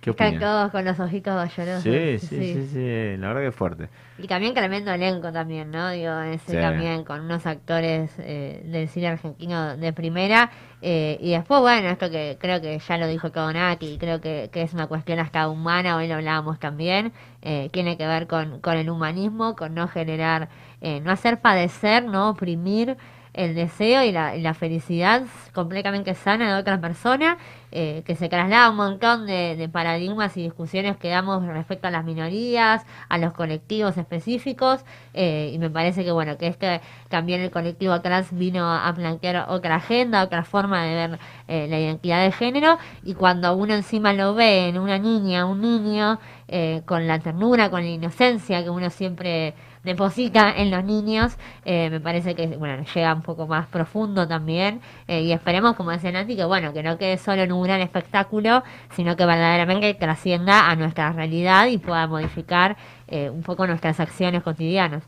[0.02, 1.84] ¿Qué Están todos con los ojitos llorosos.
[1.84, 3.90] Sí, sí, sí, sí, la verdad que es fuerte.
[4.18, 5.90] Y también tremendo elenco también, ¿no?
[5.90, 6.58] Digo, ese Sí.
[6.60, 10.52] también con unos actores eh, del cine argentino de primera.
[10.82, 14.62] eh, y después, bueno, esto que creo que ya lo dijo Kabonaki, creo que, que
[14.62, 18.78] es una cuestión hasta humana, hoy lo hablábamos también, eh, tiene que ver con, con
[18.78, 20.50] el humanismo, con no generar,
[20.82, 22.98] eh, no hacer padecer, no oprimir
[23.34, 25.24] el deseo y la, y la felicidad
[25.54, 27.38] completamente sana de otra persona,
[27.72, 32.06] eh, que se traslada un montón de, paradigmas y discusiones que damos respecto a las
[32.06, 37.50] minorías, a los colectivos específicos, eh, y me parece que bueno, que este también el
[37.50, 42.32] colectivo trans vino a plantear otra agenda, otra forma de ver eh, la identidad de
[42.32, 46.20] género, y cuando uno encima lo ve en una niña, un niño,
[46.56, 51.90] eh, con la ternura, con la inocencia que uno siempre deposita en los niños, eh,
[51.90, 56.12] me parece que bueno llega un poco más profundo también eh, y esperemos como decía
[56.12, 58.64] Nati que bueno que no quede solo en un gran espectáculo
[58.96, 62.78] sino que verdaderamente trascienda a nuestra realidad y pueda modificar
[63.08, 65.04] eh, un poco nuestras acciones cotidianas.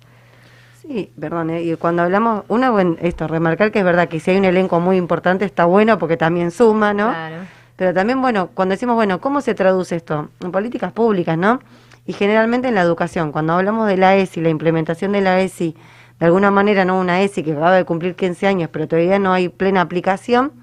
[0.81, 4.31] Sí, perdón, eh, y cuando hablamos, una, bueno, esto, remarcar que es verdad que si
[4.31, 7.09] hay un elenco muy importante está bueno porque también suma, ¿no?
[7.09, 7.37] Claro.
[7.75, 10.29] Pero también, bueno, cuando decimos, bueno, ¿cómo se traduce esto?
[10.39, 11.59] En políticas públicas, ¿no?
[12.07, 15.75] Y generalmente en la educación, cuando hablamos de la ESI, la implementación de la ESI,
[16.19, 16.99] de alguna manera, ¿no?
[16.99, 20.53] Una ESI que acaba de cumplir 15 años, pero todavía no hay plena aplicación,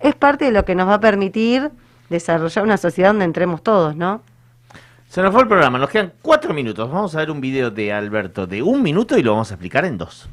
[0.00, 1.70] es parte de lo que nos va a permitir
[2.08, 4.22] desarrollar una sociedad donde entremos todos, ¿no?
[5.08, 6.90] Se nos fue el programa, nos quedan cuatro minutos.
[6.90, 9.84] Vamos a ver un video de Alberto de un minuto y lo vamos a explicar
[9.84, 10.28] en dos.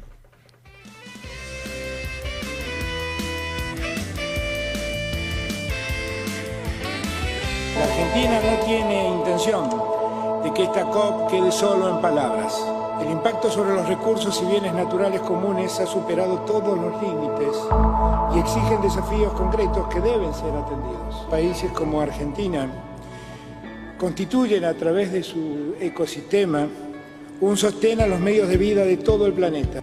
[7.78, 9.83] La Argentina no tiene intención
[10.54, 12.54] que esta COP quede solo en palabras.
[13.02, 17.56] El impacto sobre los recursos y bienes naturales comunes ha superado todos los límites
[18.34, 21.26] y exigen desafíos concretos que deben ser atendidos.
[21.28, 22.68] Países como Argentina
[23.98, 26.68] constituyen a través de su ecosistema
[27.40, 29.80] un sostén a los medios de vida de todo el planeta.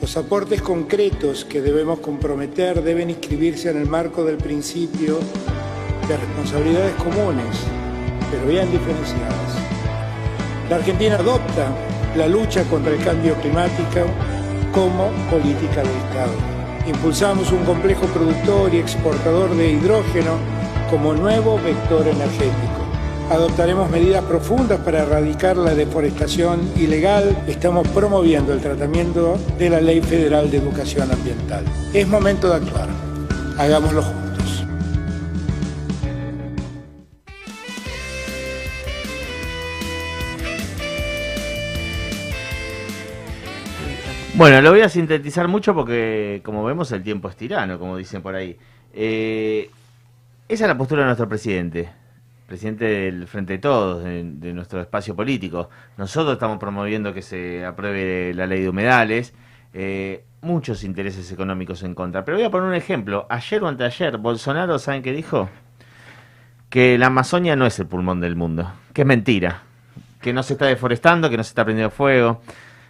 [0.00, 5.20] Los aportes concretos que debemos comprometer deben inscribirse en el marco del principio
[6.08, 7.79] de responsabilidades comunes,
[8.30, 9.56] pero bien diferenciadas.
[10.68, 11.68] La Argentina adopta
[12.16, 14.06] la lucha contra el cambio climático
[14.72, 16.32] como política de Estado.
[16.86, 20.38] Impulsamos un complejo productor y exportador de hidrógeno
[20.90, 22.80] como nuevo vector energético.
[23.30, 27.44] Adoptaremos medidas profundas para erradicar la deforestación ilegal.
[27.46, 31.64] Estamos promoviendo el tratamiento de la Ley Federal de Educación Ambiental.
[31.94, 32.88] Es momento de actuar.
[33.56, 34.29] Hagámoslo juntos.
[44.36, 48.22] Bueno, lo voy a sintetizar mucho porque, como vemos, el tiempo es tirano, como dicen
[48.22, 48.56] por ahí.
[48.94, 49.70] Eh,
[50.48, 51.90] esa es la postura de nuestro presidente,
[52.46, 55.68] presidente del Frente de Todos, de, nuestro espacio político.
[55.98, 59.34] Nosotros estamos promoviendo que se apruebe la ley de humedales.
[59.74, 62.24] eh, muchos intereses económicos en contra.
[62.24, 63.26] Pero voy a poner un ejemplo.
[63.28, 65.48] Ayer o anteayer, Bolsonaro, ¿saben qué dijo?
[66.68, 69.62] Que la Amazonia no es el pulmón del mundo, que es mentira,
[70.20, 72.40] que no se está deforestando, que no se está prendiendo fuego.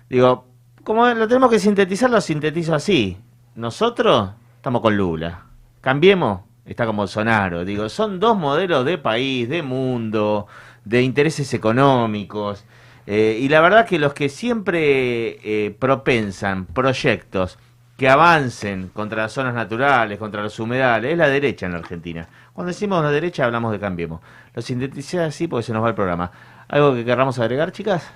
[0.09, 0.50] Digo,
[0.91, 3.17] como lo tenemos que sintetizar, lo sintetizo así.
[3.55, 5.45] Nosotros estamos con Lula.
[5.81, 7.65] Cambiemos, está con Bolsonaro.
[7.65, 10.49] Digo, son dos modelos de país, de mundo,
[10.85, 12.65] de intereses económicos.
[13.07, 17.57] Eh, y la verdad que los que siempre eh, propensan proyectos
[17.97, 22.29] que avancen contra las zonas naturales, contra los humedales, es la derecha en la Argentina.
[22.53, 24.23] Cuando decimos la derecha hablamos de Cambiemos.
[24.55, 26.33] Lo sinteticé así porque se nos va el programa.
[26.67, 28.11] ¿Algo que querramos agregar, chicas?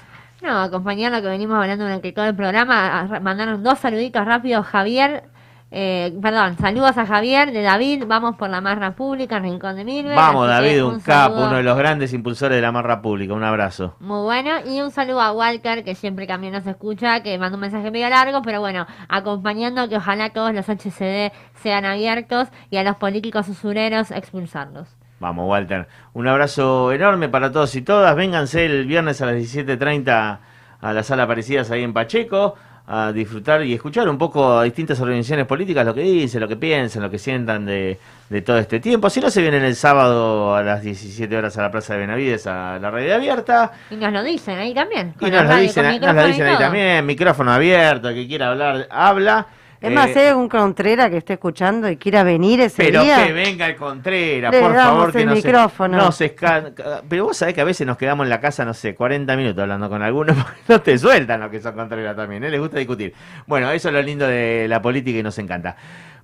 [0.45, 5.25] No, acompañar lo que venimos hablando durante todo el programa, mandaron dos saluditos rápidos, Javier,
[5.71, 10.15] eh, perdón, saludos a Javier de David, vamos por la Marra Pública, Rincón de Milver.
[10.15, 13.33] Vamos, David, un capo, uno de los grandes impulsores de la marra pública.
[13.33, 13.97] Un abrazo.
[14.01, 17.63] Muy bueno, y un saludo a Walker, que siempre también nos escucha, que mandó un
[17.63, 22.85] mensaje medio largo, pero bueno, acompañando que ojalá todos los HCD sean abiertos y a
[22.85, 24.95] los políticos usureros expulsarlos.
[25.21, 25.87] Vamos, Walter.
[26.13, 28.15] Un abrazo enorme para todos y todas.
[28.17, 30.39] Vénganse el viernes a las 17.30
[30.81, 32.57] a la sala Aparecidas ahí en Pacheco
[32.87, 36.57] a disfrutar y escuchar un poco a distintas organizaciones políticas lo que dicen, lo que
[36.57, 37.99] piensan, lo que sientan de,
[38.29, 39.09] de todo este tiempo.
[39.09, 42.47] Si no, se vienen el sábado a las 17 horas a la Plaza de Benavides
[42.47, 43.73] a la radio abierta.
[43.91, 45.15] Y nos lo dicen ahí también.
[45.19, 47.07] Y nos lo dicen, nos lo dicen ahí también.
[47.07, 49.47] Micrófono abierto, el que quiera hablar, habla.
[49.89, 53.27] Es más, si hay algún Contrera que esté escuchando y quiera venir ese pero día.
[53.27, 55.99] que venga el Contrera, por favor, que el no micrófono.
[55.99, 58.65] Se, no se esca- Pero vos sabés que a veces nos quedamos en la casa,
[58.65, 62.17] no sé, 40 minutos hablando con algunos, porque no te sueltan los que son Contreras
[62.17, 62.51] también, ¿eh?
[62.51, 63.13] les gusta discutir.
[63.47, 65.77] Bueno, eso es lo lindo de la política y nos encanta.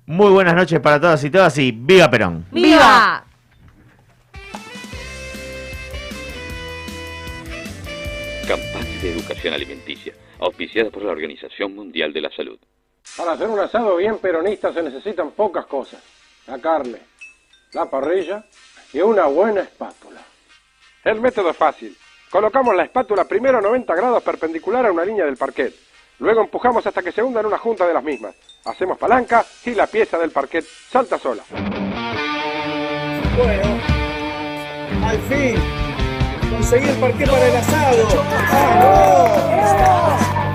[0.05, 2.45] Muy buenas noches para todas y todas y ¡Viva Perón!
[2.51, 3.23] ¡Viva!
[8.47, 12.59] Campaña de educación alimenticia, auspiciada por la Organización Mundial de la Salud.
[13.17, 16.01] Para hacer un asado bien peronista se necesitan pocas cosas.
[16.47, 16.99] La carne,
[17.73, 18.43] la parrilla
[18.93, 20.21] y una buena espátula.
[21.03, 21.97] El método es fácil.
[22.29, 25.73] Colocamos la espátula primero a 90 grados perpendicular a una línea del parquet.
[26.19, 28.35] Luego empujamos hasta que se hunda en una junta de las mismas.
[28.65, 31.43] Hacemos palanca y la pieza del parquet salta sola.
[33.37, 33.81] Bueno,
[35.05, 35.55] al fin,
[36.51, 38.07] conseguí el parqué para el asado.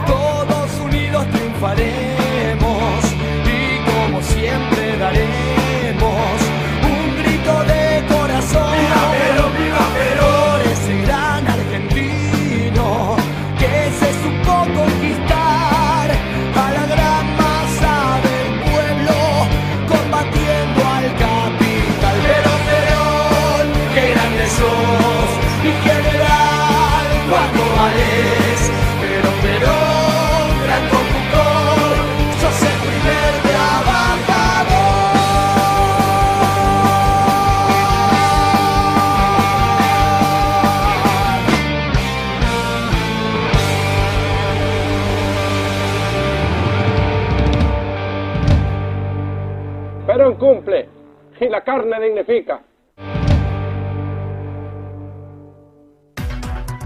[0.07, 2.06] Todos unidos triunfaremos
[50.47, 50.89] cumple
[51.41, 52.63] y la carne dignifica.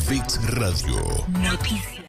[0.01, 0.97] Fix Radio.
[1.43, 2.00] Noticias.